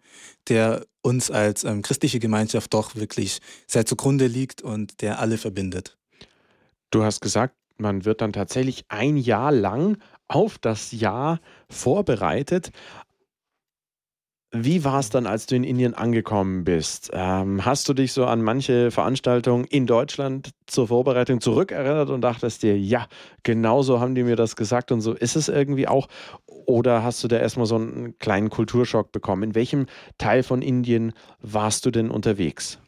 der 0.47 0.85
uns 1.01 1.31
als 1.31 1.63
ähm, 1.63 1.83
christliche 1.83 2.19
Gemeinschaft 2.19 2.73
doch 2.73 2.95
wirklich 2.95 3.39
sehr 3.67 3.85
zugrunde 3.85 4.27
liegt 4.27 4.61
und 4.61 5.01
der 5.01 5.19
alle 5.19 5.37
verbindet. 5.37 5.97
Du 6.89 7.03
hast 7.03 7.21
gesagt, 7.21 7.55
man 7.77 8.05
wird 8.05 8.21
dann 8.21 8.33
tatsächlich 8.33 8.85
ein 8.89 9.17
Jahr 9.17 9.51
lang 9.51 9.97
auf 10.27 10.57
das 10.57 10.91
Jahr 10.91 11.39
vorbereitet. 11.69 12.71
Wie 14.63 14.83
war 14.83 14.99
es 14.99 15.09
dann, 15.09 15.27
als 15.27 15.45
du 15.45 15.55
in 15.55 15.63
Indien 15.63 15.93
angekommen 15.93 16.63
bist? 16.63 17.09
Ähm, 17.13 17.65
hast 17.65 17.87
du 17.89 17.93
dich 17.93 18.13
so 18.13 18.25
an 18.25 18.41
manche 18.41 18.91
Veranstaltungen 18.91 19.65
in 19.65 19.85
Deutschland 19.85 20.51
zur 20.65 20.87
Vorbereitung 20.87 21.41
zurückerinnert 21.41 22.09
und 22.09 22.21
dachtest 22.21 22.63
dir, 22.63 22.77
ja, 22.77 23.07
genau 23.43 23.83
so 23.83 23.99
haben 23.99 24.15
die 24.15 24.23
mir 24.23 24.35
das 24.35 24.55
gesagt 24.55 24.91
und 24.91 25.01
so 25.01 25.13
ist 25.13 25.35
es 25.35 25.49
irgendwie 25.49 25.87
auch? 25.87 26.07
Oder 26.45 27.03
hast 27.03 27.23
du 27.23 27.27
da 27.27 27.37
erstmal 27.37 27.65
so 27.65 27.75
einen 27.75 28.17
kleinen 28.19 28.49
Kulturschock 28.49 29.11
bekommen? 29.11 29.43
In 29.43 29.55
welchem 29.55 29.85
Teil 30.17 30.43
von 30.43 30.61
Indien 30.61 31.13
warst 31.39 31.85
du 31.85 31.91
denn 31.91 32.09
unterwegs? 32.09 32.79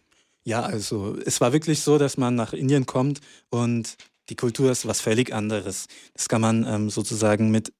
Ja, 0.44 0.62
also 0.62 1.18
es 1.26 1.42
war 1.42 1.54
wirklich 1.54 1.82
so, 1.82 1.98
dass 1.98 2.18
man 2.18 2.36
nach 2.36 2.54
Indien 2.54 2.86
kommt 2.86 3.20
und 3.50 3.96
die 4.30 4.36
Kultur 4.36 4.72
ist 4.72 4.88
was 4.88 5.02
völlig 5.02 5.34
anderes. 5.34 5.88
Das 6.14 6.30
kann 6.30 6.42
man 6.42 6.66
ähm, 6.68 6.90
sozusagen 6.90 7.52
mit 7.52 7.74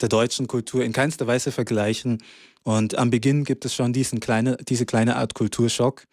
der 0.00 0.08
deutschen 0.08 0.46
Kultur 0.46 0.84
in 0.84 0.92
keinster 0.92 1.26
Weise 1.26 1.52
vergleichen. 1.52 2.22
Und 2.62 2.96
am 2.96 3.10
Beginn 3.10 3.44
gibt 3.44 3.64
es 3.64 3.74
schon 3.74 3.92
diesen 3.92 4.20
kleine, 4.20 4.56
diese 4.56 4.86
kleine 4.86 5.16
Art 5.16 5.34
Kulturschock, 5.34 6.04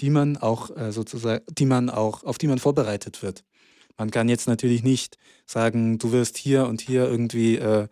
die 0.00 0.10
man 0.10 0.36
auch 0.36 0.74
äh, 0.76 0.92
sozusagen, 0.92 1.44
die 1.50 1.66
man 1.66 1.90
auch, 1.90 2.24
auf 2.24 2.38
die 2.38 2.46
man 2.46 2.58
vorbereitet 2.58 3.22
wird. 3.22 3.44
Man 3.98 4.10
kann 4.10 4.28
jetzt 4.28 4.48
natürlich 4.48 4.82
nicht 4.82 5.18
sagen, 5.46 5.98
du 5.98 6.12
wirst 6.12 6.38
hier 6.38 6.66
und 6.66 6.80
hier 6.80 7.08
irgendwie 7.08 7.56
äh, 7.56 7.88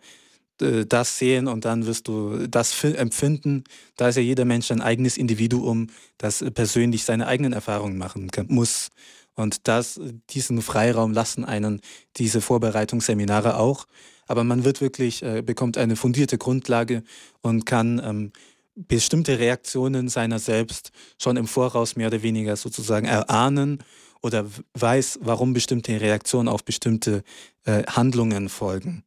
das 0.57 1.17
sehen 1.17 1.47
und 1.47 1.65
dann 1.65 1.85
wirst 1.87 2.07
du 2.07 2.47
das 2.47 2.83
empfinden. 2.83 3.63
Da 3.97 4.09
ist 4.09 4.15
ja 4.15 4.21
jeder 4.21 4.45
Mensch 4.45 4.71
ein 4.71 4.81
eigenes 4.81 5.17
Individuum, 5.17 5.87
das 6.17 6.45
persönlich 6.53 7.03
seine 7.03 7.27
eigenen 7.27 7.53
Erfahrungen 7.53 7.97
machen 7.97 8.29
kann, 8.29 8.45
muss. 8.49 8.89
Und 9.33 9.67
das, 9.67 9.99
diesen 10.29 10.61
Freiraum 10.61 11.13
lassen 11.13 11.45
einen 11.45 11.81
diese 12.17 12.41
Vorbereitungsseminare 12.41 13.57
auch. 13.57 13.87
Aber 14.31 14.45
man 14.45 14.63
wird 14.63 14.79
wirklich, 14.79 15.23
äh, 15.23 15.41
bekommt 15.41 15.77
eine 15.77 15.97
fundierte 15.97 16.37
Grundlage 16.37 17.03
und 17.41 17.65
kann 17.65 17.99
ähm, 18.01 18.31
bestimmte 18.75 19.39
Reaktionen 19.39 20.07
seiner 20.07 20.39
selbst 20.39 20.91
schon 21.21 21.35
im 21.35 21.47
Voraus 21.47 21.97
mehr 21.97 22.07
oder 22.07 22.23
weniger 22.23 22.55
sozusagen 22.55 23.07
erahnen 23.07 23.83
oder 24.21 24.45
weiß, 24.73 25.19
warum 25.21 25.51
bestimmte 25.51 25.99
Reaktionen 25.99 26.47
auf 26.47 26.63
bestimmte 26.63 27.23
äh, 27.65 27.83
Handlungen 27.83 28.47
folgen. 28.47 29.03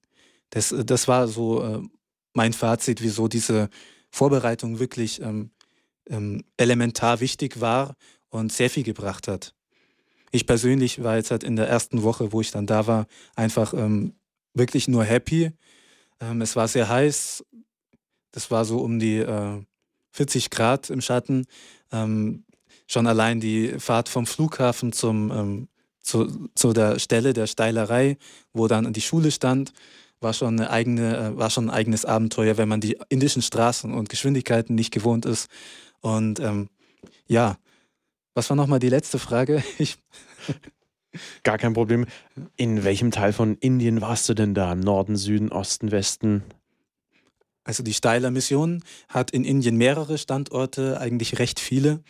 Das, 0.51 0.75
das 0.85 1.09
war 1.09 1.27
so 1.27 1.63
äh, 1.63 1.81
mein 2.35 2.53
Fazit, 2.53 3.01
wieso 3.01 3.27
diese 3.27 3.71
Vorbereitung 4.11 4.79
wirklich 4.79 5.23
ähm, 5.23 5.53
ähm, 6.11 6.45
elementar 6.59 7.21
wichtig 7.21 7.63
war 7.63 7.97
und 8.29 8.53
sehr 8.53 8.69
viel 8.69 8.85
gebracht 8.85 9.27
hat. 9.27 9.55
Ich 10.33 10.47
persönlich 10.47 11.03
war 11.03 11.17
jetzt 11.17 11.31
halt 11.31 11.45
in 11.45 11.57
der 11.57 11.67
ersten 11.67 12.03
Woche, 12.03 12.31
wo 12.31 12.43
ich 12.43 12.51
dann 12.51 12.67
da 12.67 12.87
war, 12.87 13.07
einfach 13.37 13.73
ähm, 13.73 14.13
wirklich 14.55 14.89
nur 14.89 15.05
happy. 15.05 15.53
Ähm, 16.21 16.41
es 16.41 16.57
war 16.57 16.69
sehr 16.69 16.89
heiß. 16.89 17.45
Das 18.33 18.51
war 18.51 18.65
so 18.65 18.79
um 18.79 18.99
die 18.99 19.19
äh, 19.19 19.63
40 20.13 20.51
Grad 20.51 20.91
im 20.91 21.01
Schatten. 21.01 21.47
Ähm, 21.93 22.45
schon 22.87 23.07
allein 23.07 23.41
die 23.41 23.79
Fahrt 23.79 24.09
vom 24.09 24.27
Flughafen 24.27 24.93
zum, 24.93 25.31
ähm, 25.31 25.69
zu, 26.01 26.49
zu 26.55 26.73
der 26.73 26.99
Stelle 26.99 27.33
der 27.33 27.47
Steilerei, 27.47 28.17
wo 28.53 28.69
dann 28.69 28.93
die 28.93 29.01
Schule 29.01 29.31
stand, 29.31 29.73
war 30.21 30.33
schon, 30.33 30.59
eine 30.59 30.71
eigene, 30.71 31.17
äh, 31.17 31.37
war 31.37 31.51
schon 31.51 31.67
ein 31.67 31.75
eigenes 31.75 32.05
Abenteuer, 32.05 32.57
wenn 32.57 32.69
man 32.69 32.81
die 32.81 32.99
indischen 33.09 33.43
Straßen 33.43 33.93
und 33.93 34.09
Geschwindigkeiten 34.09 34.75
nicht 34.75 34.93
gewohnt 34.93 35.27
ist. 35.27 35.49
Und 36.01 36.41
ähm, 36.41 36.69
ja, 37.27 37.59
was 38.35 38.51
war 38.51 38.57
nochmal 38.57 38.81
die 38.81 38.89
letzte 38.89 39.19
Frage? 39.19 39.63
Ich 39.79 39.99
Gar 41.43 41.59
kein 41.59 41.73
Problem. 41.73 42.07
In 42.57 42.85
welchem 42.85 43.11
Teil 43.11 43.33
von 43.33 43.57
Indien 43.57 44.01
warst 44.01 44.29
du 44.29 44.35
denn 44.35 44.55
da? 44.55 44.75
Norden, 44.75 45.17
Süden, 45.17 45.51
Osten, 45.51 45.91
Westen? 45.91 46.43
Also 47.65 47.83
die 47.83 47.95
Steiler 47.95 48.31
Mission 48.31 48.83
hat 49.09 49.31
in 49.31 49.45
Indien 49.45 49.77
mehrere 49.77 50.19
Standorte, 50.19 51.01
eigentlich 51.01 51.39
recht 51.39 51.61
viele. 51.61 52.03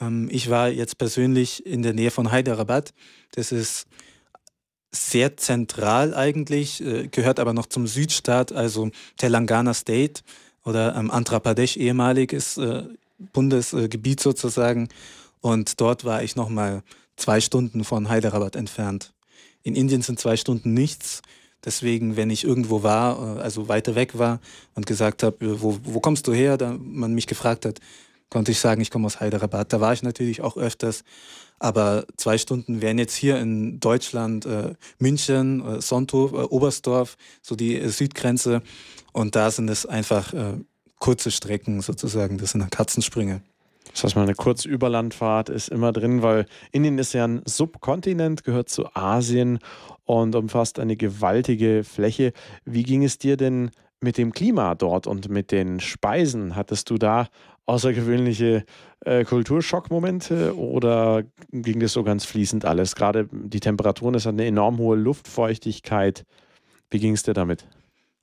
Ähm, 0.00 0.28
ich 0.30 0.50
war 0.50 0.68
jetzt 0.68 0.98
persönlich 0.98 1.64
in 1.66 1.82
der 1.82 1.94
Nähe 1.94 2.10
von 2.10 2.30
Hyderabad. 2.30 2.92
Das 3.32 3.52
ist 3.52 3.86
sehr 4.90 5.36
zentral 5.36 6.14
eigentlich, 6.14 6.82
äh, 6.84 7.08
gehört 7.08 7.40
aber 7.40 7.52
noch 7.52 7.66
zum 7.66 7.86
Südstaat, 7.86 8.52
also 8.52 8.90
Telangana 9.16 9.74
State 9.74 10.22
oder 10.64 10.94
ähm, 10.96 11.10
Andhra 11.10 11.40
Pradesh 11.40 11.76
ehemalig 11.76 12.32
ist 12.32 12.58
äh, 12.58 12.84
Bundesgebiet 13.32 14.20
sozusagen. 14.20 14.88
Und 15.40 15.80
dort 15.80 16.04
war 16.04 16.22
ich 16.22 16.36
nochmal 16.36 16.82
zwei 17.18 17.40
Stunden 17.40 17.84
von 17.84 18.10
Hyderabad 18.10 18.56
entfernt. 18.56 19.12
In 19.62 19.74
Indien 19.74 20.02
sind 20.02 20.18
zwei 20.18 20.36
Stunden 20.36 20.72
nichts. 20.72 21.20
Deswegen, 21.64 22.16
wenn 22.16 22.30
ich 22.30 22.44
irgendwo 22.44 22.82
war, 22.82 23.36
äh, 23.36 23.40
also 23.40 23.68
weiter 23.68 23.94
weg 23.94 24.16
war 24.18 24.40
und 24.74 24.86
gesagt 24.86 25.22
habe, 25.22 25.60
wo, 25.60 25.78
wo 25.82 26.00
kommst 26.00 26.26
du 26.26 26.32
her, 26.32 26.56
da 26.56 26.76
man 26.80 27.12
mich 27.14 27.26
gefragt 27.26 27.66
hat, 27.66 27.80
konnte 28.30 28.52
ich 28.52 28.60
sagen, 28.60 28.80
ich 28.80 28.90
komme 28.90 29.06
aus 29.06 29.20
Hyderabad. 29.20 29.72
Da 29.72 29.80
war 29.80 29.92
ich 29.92 30.02
natürlich 30.02 30.40
auch 30.40 30.56
öfters. 30.56 31.02
Aber 31.58 32.06
zwei 32.16 32.38
Stunden 32.38 32.80
wären 32.80 32.98
jetzt 32.98 33.16
hier 33.16 33.40
in 33.40 33.80
Deutschland 33.80 34.46
äh, 34.46 34.74
München, 34.98 35.60
äh, 35.66 35.80
Sonthof, 35.80 36.32
äh, 36.32 36.36
Oberstdorf, 36.36 37.16
so 37.42 37.56
die 37.56 37.76
äh, 37.76 37.88
Südgrenze. 37.88 38.62
Und 39.12 39.34
da 39.34 39.50
sind 39.50 39.68
es 39.68 39.84
einfach 39.84 40.32
äh, 40.32 40.58
kurze 41.00 41.32
Strecken 41.32 41.80
sozusagen. 41.80 42.38
Das 42.38 42.52
sind 42.52 42.70
Katzensprünge. 42.70 43.42
Das 43.98 44.04
heißt, 44.04 44.16
mal 44.16 44.22
eine 44.22 44.34
Kurzüberlandfahrt 44.34 45.48
ist 45.48 45.70
immer 45.70 45.90
drin, 45.90 46.22
weil 46.22 46.46
Indien 46.70 46.98
ist 46.98 47.14
ja 47.14 47.24
ein 47.24 47.42
Subkontinent, 47.44 48.44
gehört 48.44 48.68
zu 48.68 48.94
Asien 48.94 49.58
und 50.04 50.36
umfasst 50.36 50.78
eine 50.78 50.96
gewaltige 50.96 51.82
Fläche. 51.82 52.32
Wie 52.64 52.84
ging 52.84 53.02
es 53.02 53.18
dir 53.18 53.36
denn 53.36 53.72
mit 54.00 54.16
dem 54.16 54.32
Klima 54.32 54.76
dort 54.76 55.08
und 55.08 55.28
mit 55.30 55.50
den 55.50 55.80
Speisen? 55.80 56.54
Hattest 56.54 56.90
du 56.90 56.96
da 56.96 57.26
außergewöhnliche 57.66 58.64
äh, 59.04 59.24
Kulturschockmomente 59.24 60.56
oder 60.56 61.24
ging 61.50 61.80
das 61.80 61.92
so 61.92 62.04
ganz 62.04 62.24
fließend 62.24 62.64
alles? 62.64 62.94
Gerade 62.94 63.28
die 63.32 63.58
Temperaturen, 63.58 64.14
es 64.14 64.26
hat 64.26 64.34
eine 64.34 64.46
enorm 64.46 64.78
hohe 64.78 64.96
Luftfeuchtigkeit. 64.96 66.24
Wie 66.88 67.00
ging 67.00 67.14
es 67.14 67.24
dir 67.24 67.34
damit? 67.34 67.66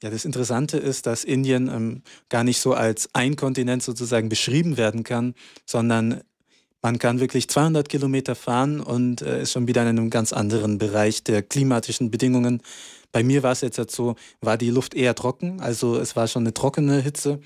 Ja, 0.03 0.09
das 0.09 0.25
Interessante 0.25 0.77
ist, 0.77 1.05
dass 1.05 1.23
Indien 1.23 1.67
ähm, 1.67 2.03
gar 2.29 2.43
nicht 2.43 2.59
so 2.59 2.73
als 2.73 3.09
ein 3.13 3.35
Kontinent 3.35 3.81
sozusagen 3.81 4.29
beschrieben 4.29 4.77
werden 4.77 5.03
kann, 5.03 5.35
sondern 5.65 6.21
man 6.81 6.99
kann 6.99 7.19
wirklich 7.19 7.47
200 7.49 7.89
Kilometer 7.89 8.35
fahren 8.35 8.79
und 8.79 9.21
äh, 9.21 9.41
ist 9.41 9.53
schon 9.53 9.67
wieder 9.67 9.81
in 9.81 9.87
einem 9.87 10.09
ganz 10.09 10.33
anderen 10.33 10.77
Bereich 10.77 11.23
der 11.23 11.41
klimatischen 11.41 12.11
Bedingungen. 12.11 12.61
Bei 13.11 13.23
mir 13.23 13.41
war 13.41 13.53
es 13.53 13.61
jetzt 13.61 13.77
halt 13.77 13.89
so, 13.89 14.15
war 14.41 14.57
die 14.57 14.69
Luft 14.69 14.93
eher 14.93 15.15
trocken, 15.15 15.61
also 15.61 15.97
es 15.97 16.15
war 16.15 16.27
schon 16.27 16.43
eine 16.43 16.53
trockene 16.53 16.99
Hitze. 17.01 17.39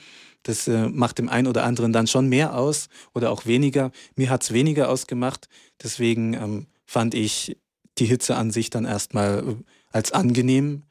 Das 0.44 0.68
äh, 0.68 0.90
macht 0.90 1.20
dem 1.20 1.30
einen 1.30 1.48
oder 1.48 1.64
anderen 1.64 1.94
dann 1.94 2.08
schon 2.08 2.28
mehr 2.28 2.58
aus 2.58 2.90
oder 3.14 3.32
auch 3.32 3.46
weniger. 3.46 3.92
Mir 4.16 4.30
hat 4.30 4.44
es 4.44 4.54
weniger 4.54 4.90
ausgemacht. 4.90 5.48
Deswegen 5.84 6.34
ähm, 6.34 6.68
fand 6.86 7.14
ich 7.14 7.58
die 7.98 8.06
Hitze 8.06 8.36
an 8.36 8.52
sich 8.52 8.70
dann 8.70 8.86
erstmal 8.86 9.40
äh, 9.40 9.56
als 9.92 10.12
angenehm 10.12 10.84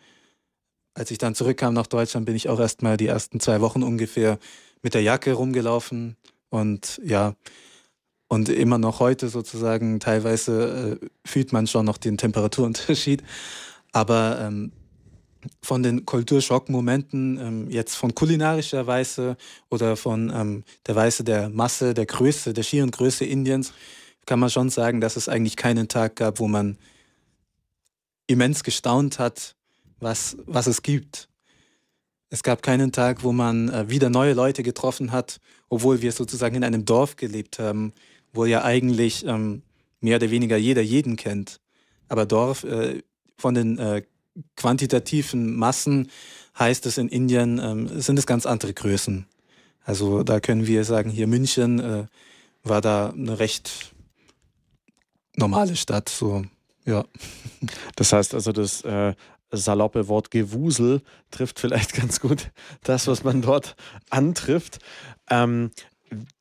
als 0.98 1.10
ich 1.10 1.18
dann 1.18 1.34
zurückkam 1.34 1.74
nach 1.74 1.86
Deutschland, 1.86 2.26
bin 2.26 2.34
ich 2.34 2.48
auch 2.48 2.58
erstmal 2.58 2.96
die 2.96 3.06
ersten 3.06 3.38
zwei 3.40 3.60
Wochen 3.60 3.82
ungefähr 3.82 4.38
mit 4.82 4.94
der 4.94 5.02
Jacke 5.02 5.32
rumgelaufen 5.32 6.16
und 6.50 7.00
ja, 7.04 7.34
und 8.28 8.48
immer 8.48 8.78
noch 8.78 9.00
heute 9.00 9.28
sozusagen, 9.28 10.00
teilweise 10.00 10.98
äh, 11.00 11.06
fühlt 11.24 11.52
man 11.52 11.66
schon 11.66 11.86
noch 11.86 11.96
den 11.96 12.18
Temperaturunterschied. 12.18 13.22
Aber 13.92 14.38
ähm, 14.40 14.72
von 15.62 15.82
den 15.82 16.04
Kulturschockmomenten, 16.04 17.38
ähm, 17.38 17.70
jetzt 17.70 17.94
von 17.94 18.14
kulinarischer 18.14 18.86
Weise 18.86 19.36
oder 19.70 19.96
von 19.96 20.30
ähm, 20.34 20.64
der 20.86 20.94
Weise 20.94 21.24
der 21.24 21.48
Masse, 21.48 21.94
der 21.94 22.06
Größe, 22.06 22.52
der 22.52 22.64
schieren 22.64 22.90
Größe 22.90 23.24
Indiens, 23.24 23.72
kann 24.26 24.40
man 24.40 24.50
schon 24.50 24.68
sagen, 24.68 25.00
dass 25.00 25.16
es 25.16 25.28
eigentlich 25.28 25.56
keinen 25.56 25.88
Tag 25.88 26.16
gab, 26.16 26.38
wo 26.38 26.48
man 26.48 26.76
immens 28.26 28.62
gestaunt 28.62 29.18
hat, 29.18 29.56
was, 30.00 30.36
was 30.46 30.66
es 30.66 30.82
gibt. 30.82 31.28
Es 32.30 32.42
gab 32.42 32.62
keinen 32.62 32.92
Tag, 32.92 33.22
wo 33.22 33.32
man 33.32 33.68
äh, 33.70 33.88
wieder 33.88 34.10
neue 34.10 34.34
Leute 34.34 34.62
getroffen 34.62 35.12
hat, 35.12 35.40
obwohl 35.68 36.02
wir 36.02 36.12
sozusagen 36.12 36.56
in 36.56 36.64
einem 36.64 36.84
Dorf 36.84 37.16
gelebt 37.16 37.58
haben, 37.58 37.92
wo 38.32 38.44
ja 38.44 38.64
eigentlich 38.64 39.24
ähm, 39.24 39.62
mehr 40.00 40.16
oder 40.16 40.30
weniger 40.30 40.56
jeder 40.56 40.82
jeden 40.82 41.16
kennt. 41.16 41.60
Aber 42.08 42.26
Dorf 42.26 42.64
äh, 42.64 43.02
von 43.36 43.54
den 43.54 43.78
äh, 43.78 44.02
quantitativen 44.56 45.56
Massen 45.56 46.10
heißt 46.58 46.86
es 46.86 46.98
in 46.98 47.08
Indien, 47.08 47.58
ähm, 47.58 48.00
sind 48.00 48.18
es 48.18 48.26
ganz 48.26 48.46
andere 48.46 48.74
Größen. 48.74 49.26
Also 49.82 50.22
da 50.22 50.40
können 50.40 50.66
wir 50.66 50.84
sagen, 50.84 51.10
hier 51.10 51.26
München 51.26 51.80
äh, 51.80 52.06
war 52.62 52.80
da 52.80 53.10
eine 53.10 53.38
recht 53.38 53.94
normale 55.36 55.76
Stadt, 55.76 56.08
so 56.08 56.44
ja. 56.84 57.04
Das 57.96 58.12
heißt 58.12 58.34
also, 58.34 58.52
das 58.52 58.82
äh, 58.82 59.14
saloppe 59.50 60.08
Wort 60.08 60.30
Gewusel 60.30 61.02
trifft 61.30 61.58
vielleicht 61.60 61.94
ganz 62.00 62.20
gut 62.20 62.50
das, 62.82 63.06
was 63.06 63.24
man 63.24 63.42
dort 63.42 63.76
antrifft. 64.10 64.78
Ähm, 65.30 65.70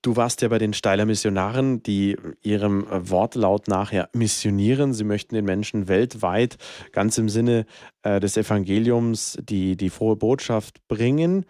du 0.02 0.16
warst 0.16 0.42
ja 0.42 0.48
bei 0.48 0.58
den 0.58 0.74
Steiler 0.74 1.06
Missionaren, 1.06 1.84
die 1.84 2.18
ihrem 2.42 2.86
Wortlaut 2.90 3.68
nachher 3.68 4.10
missionieren. 4.14 4.94
Sie 4.94 5.04
möchten 5.04 5.36
den 5.36 5.46
Menschen 5.46 5.88
weltweit 5.88 6.58
ganz 6.92 7.18
im 7.18 7.30
Sinne 7.30 7.66
äh, 8.04 8.20
des 8.20 8.38
Evangeliums 8.38 9.38
die, 9.42 9.76
die 9.76 9.90
frohe 9.90 10.16
Botschaft 10.16 10.88
bringen. 10.88 11.46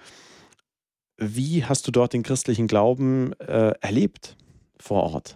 Wie 1.17 1.65
hast 1.65 1.87
du 1.87 1.91
dort 1.91 2.13
den 2.13 2.23
christlichen 2.23 2.67
Glauben 2.67 3.33
äh, 3.39 3.73
erlebt 3.81 4.35
vor 4.79 5.03
Ort? 5.03 5.35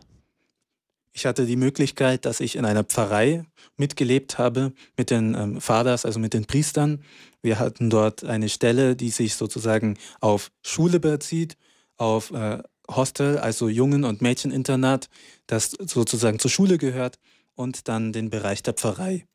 Ich 1.13 1.25
hatte 1.25 1.45
die 1.45 1.57
Möglichkeit, 1.57 2.25
dass 2.25 2.39
ich 2.39 2.55
in 2.55 2.65
einer 2.65 2.83
Pfarrei 2.83 3.43
mitgelebt 3.75 4.37
habe 4.37 4.73
mit 4.97 5.09
den 5.09 5.35
ähm, 5.35 5.61
Faders, 5.61 6.05
also 6.05 6.19
mit 6.19 6.33
den 6.33 6.45
Priestern. 6.45 7.03
Wir 7.41 7.59
hatten 7.59 7.89
dort 7.89 8.23
eine 8.23 8.47
Stelle, 8.47 8.95
die 8.95 9.09
sich 9.09 9.35
sozusagen 9.35 9.97
auf 10.21 10.51
Schule 10.61 10.99
bezieht, 10.99 11.57
auf 11.97 12.31
äh, 12.31 12.59
Hostel, 12.89 13.37
also 13.37 13.67
Jungen- 13.67 14.05
und 14.05 14.21
Mädcheninternat, 14.21 15.09
das 15.47 15.71
sozusagen 15.71 16.39
zur 16.39 16.51
Schule 16.51 16.77
gehört 16.77 17.19
und 17.55 17.87
dann 17.87 18.13
den 18.13 18.29
Bereich 18.29 18.63
der 18.63 18.73
Pfarrei. 18.73 19.25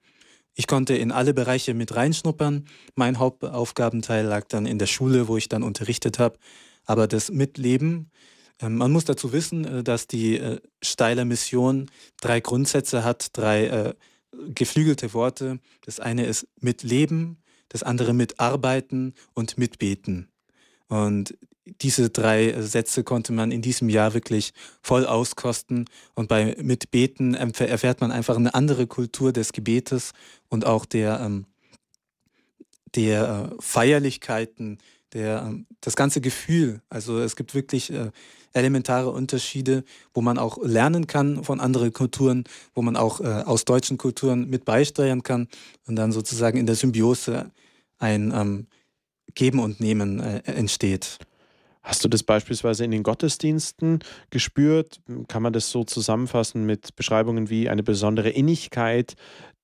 Ich 0.55 0.67
konnte 0.67 0.97
in 0.97 1.13
alle 1.13 1.35
Bereiche 1.35 1.75
mit 1.75 1.95
reinschnuppern. 1.95 2.65
Mein 2.95 3.19
Hauptaufgabenteil 3.19 4.25
lag 4.25 4.47
dann 4.49 4.65
in 4.65 4.79
der 4.79 4.87
Schule, 4.87 5.29
wo 5.29 5.37
ich 5.37 5.51
dann 5.51 5.63
unterrichtet 5.63 6.19
habe. 6.19 6.39
Aber 6.87 7.07
das 7.07 7.31
Mitleben 7.31 8.11
man 8.61 8.91
muss 8.91 9.05
dazu 9.05 9.33
wissen, 9.33 9.65
äh, 9.65 9.83
dass 9.83 10.07
die 10.07 10.39
äh, 10.39 10.61
Steiler 10.83 11.25
Mission 11.25 11.91
drei 12.21 12.41
Grundsätze 12.41 13.05
hat, 13.05 13.29
drei 13.37 13.67
äh, 13.67 13.95
geflügelte 14.55 15.13
Worte. 15.15 15.59
Das 15.85 16.01
eine 16.01 16.27
ist 16.27 16.47
mit 16.61 16.83
Leben, 16.83 17.39
das 17.69 17.83
andere 17.83 18.13
mit 18.13 18.41
Arbeiten 18.41 19.15
und 19.35 19.59
mit 19.59 19.79
Beten. 19.79 20.29
Und 20.89 21.37
diese 21.81 22.11
drei 22.11 22.63
Sätze 22.63 23.03
konnte 23.03 23.33
man 23.33 23.51
in 23.51 23.61
diesem 23.61 23.89
Jahr 23.89 24.15
wirklich 24.15 24.53
voll 24.83 25.05
auskosten. 25.05 25.87
Und 26.15 26.29
bei 26.29 26.57
Mitbeten 26.61 27.35
erfährt 27.35 28.01
man 28.01 28.13
einfach 28.13 28.37
eine 28.37 28.55
andere 28.55 28.87
Kultur 28.87 29.33
des 29.33 29.53
Gebetes 29.53 30.13
und 30.49 30.65
auch 30.65 30.85
der, 30.85 31.21
ähm, 31.21 31.47
der 32.95 33.53
Feierlichkeiten, 33.59 34.79
der, 35.17 35.45
ähm, 35.47 35.67
das 35.81 35.97
ganze 35.97 36.21
Gefühl. 36.21 36.81
Also 36.89 37.19
es 37.19 37.37
gibt 37.37 37.55
wirklich 37.55 37.93
äh, 37.93 38.11
elementare 38.53 39.11
Unterschiede, 39.11 39.85
wo 40.15 40.21
man 40.21 40.39
auch 40.39 40.59
lernen 40.63 41.07
kann 41.07 41.43
von 41.43 41.59
anderen 41.61 41.93
Kulturen, 41.93 42.45
wo 42.75 42.83
man 42.83 42.97
auch 42.97 43.21
äh, 43.21 43.43
aus 43.45 43.65
deutschen 43.65 43.99
Kulturen 43.99 44.49
mit 44.49 44.65
beisteuern 44.65 45.23
kann 45.23 45.49
und 45.87 45.97
dann 45.97 46.13
sozusagen 46.13 46.59
in 46.59 46.67
der 46.67 46.77
Symbiose 46.77 47.51
ein 47.99 48.33
ähm, 48.35 48.67
Geben 49.35 49.59
und 49.59 49.81
Nehmen 49.81 50.21
äh, 50.21 50.43
entsteht. 50.45 51.19
Hast 51.87 52.05
du 52.05 52.09
das 52.09 52.25
beispielsweise 52.25 52.85
in 52.85 52.91
den 52.91 53.05
Gottesdiensten 53.05 54.01
gespürt? 54.31 55.01
Kann 55.29 55.41
man 55.41 55.53
das 55.53 55.71
so 55.71 55.85
zusammenfassen 55.85 56.67
mit 56.67 56.97
Beschreibungen 56.97 57.49
wie 57.49 57.69
eine 57.69 57.85
besondere 57.85 58.29
Innigkeit 58.29 59.15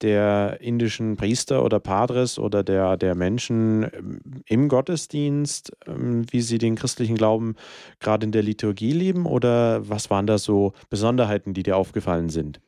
der 0.02 0.58
indischen 0.60 1.16
Priester 1.16 1.64
oder 1.64 1.80
Padres 1.80 2.38
oder 2.38 2.62
der, 2.62 2.96
der 2.96 3.16
Menschen 3.16 3.90
ähm, 3.92 4.20
im 4.46 4.68
Gottesdienst, 4.68 5.72
ähm, 5.88 6.24
wie 6.30 6.42
sie 6.42 6.58
den 6.58 6.76
christlichen 6.76 7.16
Glauben 7.16 7.56
gerade 7.98 8.24
in 8.24 8.30
der 8.30 8.44
Liturgie 8.44 8.92
leben? 8.92 9.26
Oder 9.26 9.88
was 9.88 10.08
waren 10.08 10.28
da 10.28 10.38
so 10.38 10.74
Besonderheiten, 10.90 11.54
die 11.54 11.64
dir 11.64 11.76
aufgefallen 11.76 12.28
sind? 12.28 12.60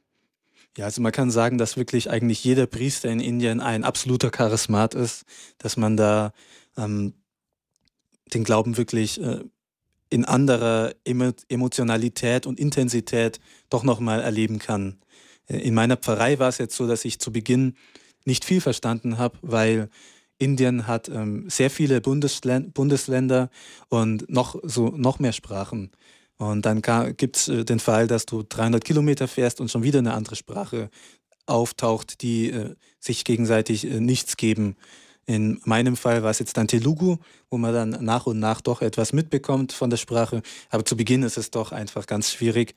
Ja, 0.76 0.86
also 0.86 1.00
man 1.00 1.12
kann 1.12 1.30
sagen, 1.30 1.58
dass 1.58 1.76
wirklich 1.76 2.10
eigentlich 2.10 2.42
jeder 2.42 2.66
Priester 2.66 3.08
in 3.08 3.20
Indien 3.20 3.60
ein 3.60 3.84
absoluter 3.84 4.30
Charismat 4.30 4.96
ist, 4.96 5.26
dass 5.58 5.76
man 5.76 5.96
da 5.96 6.32
ähm, 6.76 7.14
den 8.32 8.44
Glauben 8.44 8.76
wirklich 8.76 9.20
äh, 9.20 9.40
in 10.10 10.24
anderer 10.24 10.94
Emo 11.04 11.32
Emotionalität 11.48 12.46
und 12.46 12.60
Intensität 12.60 13.40
doch 13.68 13.82
nochmal 13.82 14.22
erleben 14.22 14.58
kann. 14.58 14.98
Äh, 15.48 15.58
in 15.58 15.74
meiner 15.74 15.96
Pfarrei 15.96 16.38
war 16.38 16.48
es 16.48 16.58
jetzt 16.58 16.76
so, 16.76 16.86
dass 16.86 17.04
ich 17.04 17.18
zu 17.18 17.32
Beginn 17.32 17.76
nicht 18.24 18.44
viel 18.44 18.60
verstanden 18.60 19.18
habe, 19.18 19.38
weil 19.42 19.90
Indien 20.38 20.86
hat 20.86 21.08
ähm, 21.08 21.48
sehr 21.48 21.70
viele 21.70 22.00
Bundesländ 22.00 22.74
Bundesländer 22.74 23.50
und 23.88 24.28
noch, 24.30 24.56
so, 24.62 24.88
noch 24.88 25.18
mehr 25.18 25.32
Sprachen. 25.32 25.90
Und 26.36 26.66
dann 26.66 26.82
gibt 27.16 27.36
es 27.36 27.48
äh, 27.48 27.64
den 27.64 27.78
Fall, 27.78 28.06
dass 28.06 28.26
du 28.26 28.42
300 28.42 28.84
Kilometer 28.84 29.28
fährst 29.28 29.60
und 29.60 29.70
schon 29.70 29.82
wieder 29.82 30.00
eine 30.00 30.14
andere 30.14 30.36
Sprache 30.36 30.90
auftaucht, 31.46 32.22
die 32.22 32.50
äh, 32.50 32.74
sich 32.98 33.24
gegenseitig 33.24 33.84
äh, 33.86 34.00
nichts 34.00 34.36
geben. 34.36 34.76
In 35.26 35.60
meinem 35.64 35.96
Fall 35.96 36.22
war 36.22 36.30
es 36.30 36.38
jetzt 36.38 36.56
dann 36.56 36.68
Telugu, 36.68 37.16
wo 37.50 37.58
man 37.58 37.72
dann 37.72 38.04
nach 38.04 38.26
und 38.26 38.38
nach 38.38 38.60
doch 38.60 38.82
etwas 38.82 39.12
mitbekommt 39.12 39.72
von 39.72 39.90
der 39.90 39.96
Sprache. 39.96 40.42
Aber 40.70 40.84
zu 40.84 40.96
Beginn 40.96 41.22
ist 41.22 41.38
es 41.38 41.50
doch 41.50 41.72
einfach 41.72 42.06
ganz 42.06 42.30
schwierig. 42.30 42.74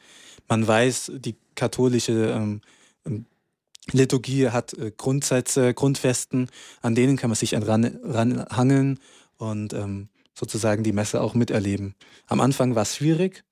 Man 0.48 0.66
weiß, 0.66 1.12
die 1.16 1.36
katholische 1.56 2.32
ähm, 2.32 2.62
ähm 3.06 3.26
Liturgie 3.94 4.50
hat 4.50 4.74
äh, 4.74 4.92
Grundsätze, 4.96 5.74
Grundfesten, 5.74 6.50
an 6.82 6.94
denen 6.94 7.16
kann 7.16 7.30
man 7.30 7.36
sich 7.36 7.54
ran, 7.54 8.00
ranhangeln 8.04 9.00
und 9.38 9.72
ähm, 9.72 10.10
sozusagen 10.34 10.84
die 10.84 10.92
Messe 10.92 11.22
auch 11.22 11.34
miterleben. 11.34 11.96
Am 12.28 12.42
Anfang 12.42 12.76
war 12.76 12.82
es 12.82 12.98
schwierig, 12.98 13.46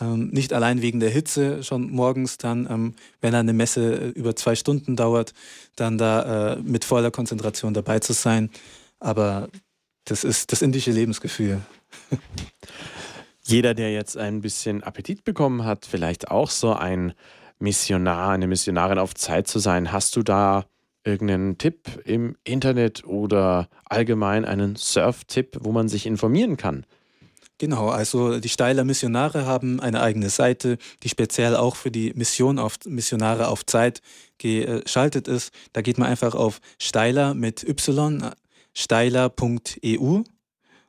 ähm, 0.00 0.28
nicht 0.28 0.52
allein 0.52 0.82
wegen 0.82 1.00
der 1.00 1.10
Hitze, 1.10 1.62
schon 1.62 1.90
morgens 1.90 2.38
dann, 2.38 2.68
ähm, 2.70 2.94
wenn 3.20 3.34
eine 3.34 3.52
Messe 3.52 3.94
äh, 3.94 4.08
über 4.10 4.36
zwei 4.36 4.54
Stunden 4.54 4.96
dauert, 4.96 5.32
dann 5.74 5.98
da 5.98 6.54
äh, 6.54 6.56
mit 6.60 6.84
voller 6.84 7.10
Konzentration 7.10 7.74
dabei 7.74 7.98
zu 8.00 8.12
sein. 8.12 8.50
Aber 9.00 9.48
das 10.04 10.24
ist 10.24 10.52
das 10.52 10.62
indische 10.62 10.92
Lebensgefühl. 10.92 11.60
Jeder, 13.42 13.74
der 13.74 13.92
jetzt 13.92 14.16
ein 14.16 14.40
bisschen 14.40 14.82
Appetit 14.82 15.24
bekommen 15.24 15.64
hat, 15.64 15.86
vielleicht 15.86 16.30
auch 16.30 16.50
so 16.50 16.72
ein 16.72 17.12
Missionar, 17.58 18.30
eine 18.30 18.48
Missionarin 18.48 18.98
auf 18.98 19.14
Zeit 19.14 19.46
zu 19.48 19.58
sein. 19.58 19.92
Hast 19.92 20.16
du 20.16 20.22
da 20.22 20.66
irgendeinen 21.04 21.56
Tipp 21.56 21.88
im 22.04 22.36
Internet 22.44 23.04
oder 23.04 23.68
allgemein 23.84 24.44
einen 24.44 24.76
Surf-Tipp, 24.76 25.58
wo 25.60 25.72
man 25.72 25.88
sich 25.88 26.06
informieren 26.06 26.56
kann? 26.56 26.84
Genau, 27.58 27.88
also 27.88 28.38
die 28.38 28.50
Steiler 28.50 28.84
Missionare 28.84 29.46
haben 29.46 29.80
eine 29.80 30.02
eigene 30.02 30.28
Seite, 30.28 30.76
die 31.02 31.08
speziell 31.08 31.56
auch 31.56 31.74
für 31.76 31.90
die 31.90 32.12
Mission 32.14 32.58
auf 32.58 32.74
Missionare 32.84 33.48
auf 33.48 33.64
Zeit 33.64 34.02
geschaltet 34.36 35.26
ist. 35.26 35.52
Da 35.72 35.80
geht 35.80 35.96
man 35.96 36.08
einfach 36.08 36.34
auf 36.34 36.60
steiler 36.78 37.32
mit 37.32 37.64
y, 37.64 38.30
steiler.eu 38.74 40.22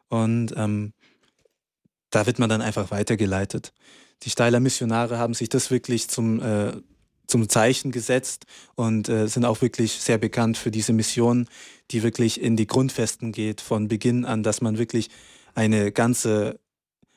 und 0.10 0.54
ähm, 0.58 0.94
da 2.10 2.26
wird 2.26 2.40
man 2.40 2.50
dann 2.50 2.62
einfach 2.62 2.92
weitergeleitet. 2.92 3.74
Die 4.24 4.30
Steiler 4.30 4.60
Missionare 4.60 5.18
haben 5.18 5.34
sich 5.34 5.48
das 5.48 5.72
wirklich 5.72 6.10
zum, 6.10 6.42
äh, 6.42 6.74
zum 7.28 7.48
Zeichen 7.48 7.92
gesetzt 7.92 8.46
und 8.76 9.08
äh, 9.08 9.28
sind 9.28 9.46
auch 9.46 9.62
wirklich 9.62 9.94
sehr 9.94 10.18
bekannt 10.18 10.58
für 10.58 10.72
diese 10.72 10.92
Mission, 10.92 11.48
die 11.92 12.04
wirklich 12.04 12.42
in 12.42 12.58
die 12.58 12.68
Grundfesten 12.68 13.32
geht, 13.32 13.62
von 13.62 13.88
Beginn 13.88 14.26
an, 14.26 14.44
dass 14.44 14.60
man 14.60 14.78
wirklich 14.78 15.10
eine 15.58 15.92
ganze, 15.92 16.60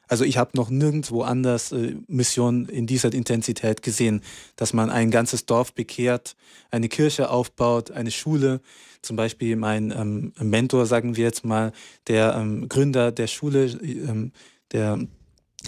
also 0.09 0.25
ich 0.25 0.39
habe 0.39 0.53
noch 0.55 0.71
nirgendwo 0.71 1.23
anders 1.23 1.73
äh, 1.73 1.95
Mission 2.09 2.67
in 2.71 2.87
dieser 2.87 3.13
Intensität 3.13 3.83
gesehen, 3.83 4.23
dass 4.57 4.73
man 4.73 4.89
ein 4.89 5.11
ganzes 5.11 5.45
Dorf 5.45 5.75
bekehrt, 5.75 6.37
eine 6.71 6.89
Kirche 6.89 7.29
aufbaut, 7.29 7.91
eine 7.91 8.11
Schule. 8.11 8.63
Zum 9.03 9.17
Beispiel 9.17 9.57
mein 9.57 9.91
ähm, 9.91 10.33
Mentor, 10.41 10.87
sagen 10.87 11.17
wir 11.17 11.25
jetzt 11.25 11.45
mal, 11.45 11.73
der 12.07 12.35
ähm, 12.35 12.69
Gründer 12.71 13.13
der 13.13 13.27
Schule, 13.27 13.67
ähm, 13.67 14.33
der 14.73 14.99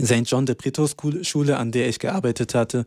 St. 0.02 0.22
John 0.24 0.46
de 0.46 0.54
Britos 0.54 0.96
Schule, 1.20 1.58
an 1.58 1.72
der 1.72 1.90
ich 1.90 1.98
gearbeitet 1.98 2.54
hatte, 2.54 2.86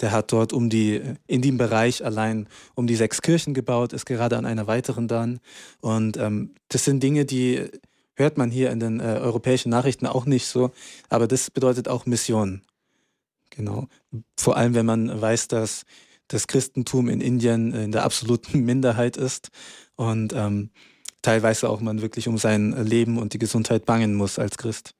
der 0.00 0.12
hat 0.12 0.32
dort 0.32 0.54
um 0.54 0.70
die, 0.70 1.02
in 1.26 1.42
dem 1.42 1.58
Bereich 1.58 2.02
allein 2.02 2.48
um 2.74 2.86
die 2.86 2.96
sechs 2.96 3.20
Kirchen 3.20 3.52
gebaut, 3.52 3.92
ist 3.92 4.06
gerade 4.06 4.38
an 4.38 4.46
einer 4.46 4.66
weiteren 4.66 5.08
dann. 5.08 5.40
Und 5.82 6.16
ähm, 6.16 6.54
das 6.68 6.86
sind 6.86 7.02
Dinge, 7.02 7.26
die 7.26 7.68
hört 8.16 8.38
man 8.38 8.50
hier 8.50 8.70
in 8.70 8.80
den 8.80 9.00
äh, 9.00 9.18
europäischen 9.20 9.70
Nachrichten 9.70 10.06
auch 10.06 10.26
nicht 10.26 10.46
so, 10.46 10.72
aber 11.08 11.28
das 11.28 11.50
bedeutet 11.50 11.88
auch 11.88 12.06
Mission. 12.06 12.62
Genau. 13.50 13.86
Vor 14.36 14.56
allem, 14.56 14.74
wenn 14.74 14.86
man 14.86 15.20
weiß, 15.20 15.48
dass 15.48 15.84
das 16.28 16.48
Christentum 16.48 17.08
in 17.08 17.20
Indien 17.20 17.72
in 17.72 17.92
der 17.92 18.04
absoluten 18.04 18.60
Minderheit 18.64 19.16
ist 19.16 19.50
und 19.94 20.32
ähm, 20.32 20.70
teilweise 21.22 21.68
auch 21.68 21.80
man 21.80 22.02
wirklich 22.02 22.26
um 22.26 22.38
sein 22.38 22.72
Leben 22.84 23.18
und 23.18 23.32
die 23.32 23.38
Gesundheit 23.38 23.86
bangen 23.86 24.14
muss 24.14 24.38
als 24.38 24.58
Christ. 24.58 24.92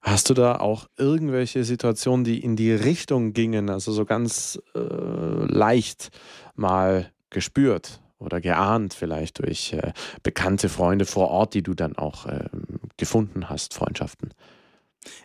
Hast 0.00 0.30
du 0.30 0.34
da 0.34 0.56
auch 0.56 0.86
irgendwelche 0.96 1.64
Situationen, 1.64 2.24
die 2.24 2.38
in 2.42 2.54
die 2.54 2.72
Richtung 2.72 3.32
gingen, 3.32 3.68
also 3.68 3.92
so 3.92 4.04
ganz 4.04 4.60
äh, 4.74 4.78
leicht 4.78 6.10
mal 6.54 7.10
gespürt 7.30 8.00
oder 8.18 8.40
geahnt 8.40 8.94
vielleicht 8.94 9.38
durch 9.38 9.72
äh, 9.72 9.92
bekannte 10.22 10.68
Freunde 10.68 11.06
vor 11.06 11.28
Ort, 11.28 11.54
die 11.54 11.62
du 11.62 11.74
dann 11.74 11.96
auch 11.96 12.26
äh, 12.26 12.48
gefunden 12.96 13.48
hast, 13.48 13.74
Freundschaften? 13.74 14.34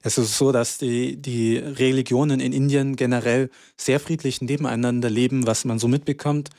Es 0.01 0.17
ist 0.17 0.37
so, 0.37 0.51
dass 0.51 0.77
die, 0.77 1.17
die 1.17 1.57
Religionen 1.57 2.39
in 2.39 2.53
Indien 2.53 2.95
generell 2.95 3.49
sehr 3.77 3.99
friedlich 3.99 4.41
nebeneinander 4.41 5.09
leben, 5.09 5.47
was 5.47 5.65
man 5.65 5.79
so 5.79 5.87
mitbekommt. 5.87 6.49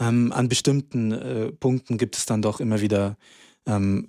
Ähm, 0.00 0.32
an 0.32 0.48
bestimmten 0.48 1.12
äh, 1.12 1.52
Punkten 1.52 1.98
gibt 1.98 2.16
es 2.16 2.26
dann 2.26 2.42
doch 2.42 2.60
immer 2.60 2.80
wieder 2.80 3.16
ähm, 3.66 4.08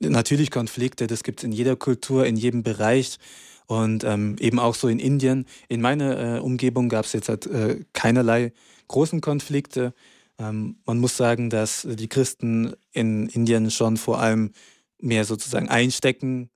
natürlich 0.00 0.50
Konflikte, 0.50 1.06
das 1.06 1.22
gibt 1.22 1.40
es 1.40 1.44
in 1.44 1.52
jeder 1.52 1.76
Kultur, 1.76 2.26
in 2.26 2.36
jedem 2.36 2.62
Bereich. 2.62 3.18
Und 3.66 4.02
ähm, 4.04 4.36
eben 4.40 4.58
auch 4.58 4.74
so 4.74 4.88
in 4.88 4.98
Indien. 4.98 5.44
In 5.68 5.82
meiner 5.82 6.36
äh, 6.36 6.40
Umgebung 6.40 6.88
gab 6.88 7.04
es 7.04 7.12
jetzt 7.12 7.28
halt, 7.28 7.46
äh, 7.46 7.84
keinerlei 7.92 8.52
großen 8.88 9.20
Konflikte. 9.20 9.92
Ähm, 10.38 10.76
man 10.84 10.98
muss 10.98 11.16
sagen, 11.16 11.50
dass 11.50 11.86
die 11.88 12.08
Christen 12.08 12.74
in 12.92 13.28
Indien 13.28 13.70
schon 13.70 13.96
vor 13.96 14.20
allem 14.20 14.52
mehr 15.00 15.24
sozusagen 15.24 15.68
einstecken 15.68 16.50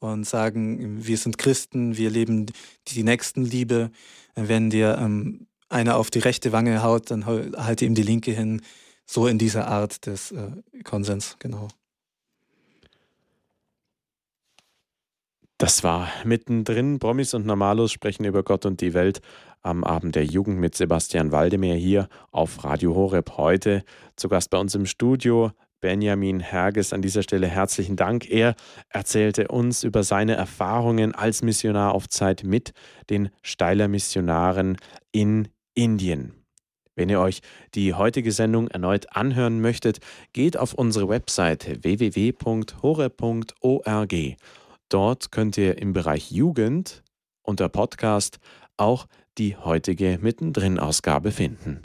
und 0.00 0.24
sagen, 0.24 1.06
wir 1.06 1.16
sind 1.16 1.38
Christen, 1.38 1.96
wir 1.96 2.10
leben 2.10 2.46
die 2.88 3.02
Nächstenliebe. 3.02 3.90
Wenn 4.34 4.70
dir 4.70 4.98
ähm, 5.00 5.46
einer 5.68 5.96
auf 5.96 6.10
die 6.10 6.20
rechte 6.20 6.52
Wange 6.52 6.82
haut, 6.82 7.10
dann 7.10 7.26
halte 7.26 7.84
ihm 7.84 7.94
die 7.94 8.02
linke 8.02 8.32
hin. 8.32 8.62
So 9.06 9.26
in 9.26 9.38
dieser 9.38 9.68
Art 9.68 10.06
des 10.06 10.32
äh, 10.32 10.50
Konsens, 10.84 11.36
genau. 11.38 11.68
Das 15.58 15.82
war 15.82 16.08
mittendrin. 16.22 17.00
Promis 17.00 17.34
und 17.34 17.44
Normalos 17.44 17.90
sprechen 17.90 18.24
über 18.24 18.44
Gott 18.44 18.64
und 18.64 18.80
die 18.80 18.94
Welt 18.94 19.20
am 19.60 19.82
Abend 19.82 20.14
der 20.14 20.24
Jugend 20.24 20.60
mit 20.60 20.76
Sebastian 20.76 21.32
Waldemar 21.32 21.74
hier 21.74 22.08
auf 22.30 22.62
Radio 22.62 22.94
Horeb. 22.94 23.36
Heute 23.36 23.82
zu 24.14 24.28
Gast 24.28 24.50
bei 24.50 24.58
uns 24.58 24.76
im 24.76 24.86
Studio 24.86 25.50
Benjamin 25.80 26.38
Herges. 26.38 26.92
An 26.92 27.02
dieser 27.02 27.24
Stelle 27.24 27.48
herzlichen 27.48 27.96
Dank. 27.96 28.30
Er 28.30 28.54
erzählte 28.88 29.48
uns 29.48 29.82
über 29.82 30.04
seine 30.04 30.36
Erfahrungen 30.36 31.12
als 31.12 31.42
Missionar 31.42 31.92
auf 31.92 32.08
Zeit 32.08 32.44
mit 32.44 32.70
den 33.10 33.30
Steiler 33.42 33.88
Missionaren 33.88 34.76
in 35.10 35.48
Indien. 35.74 36.34
Wenn 36.94 37.08
ihr 37.08 37.18
euch 37.18 37.40
die 37.74 37.94
heutige 37.94 38.30
Sendung 38.30 38.68
erneut 38.68 39.16
anhören 39.16 39.60
möchtet, 39.60 39.98
geht 40.32 40.56
auf 40.56 40.72
unsere 40.74 41.08
Webseite 41.08 41.82
www.hore.org 41.82 42.76
Dort 44.88 45.32
könnt 45.32 45.58
ihr 45.58 45.78
im 45.78 45.92
Bereich 45.92 46.30
Jugend 46.30 47.02
unter 47.42 47.68
Podcast 47.68 48.38
auch 48.76 49.06
die 49.36 49.56
heutige 49.56 50.18
Mittendrin-Ausgabe 50.20 51.30
finden. 51.30 51.82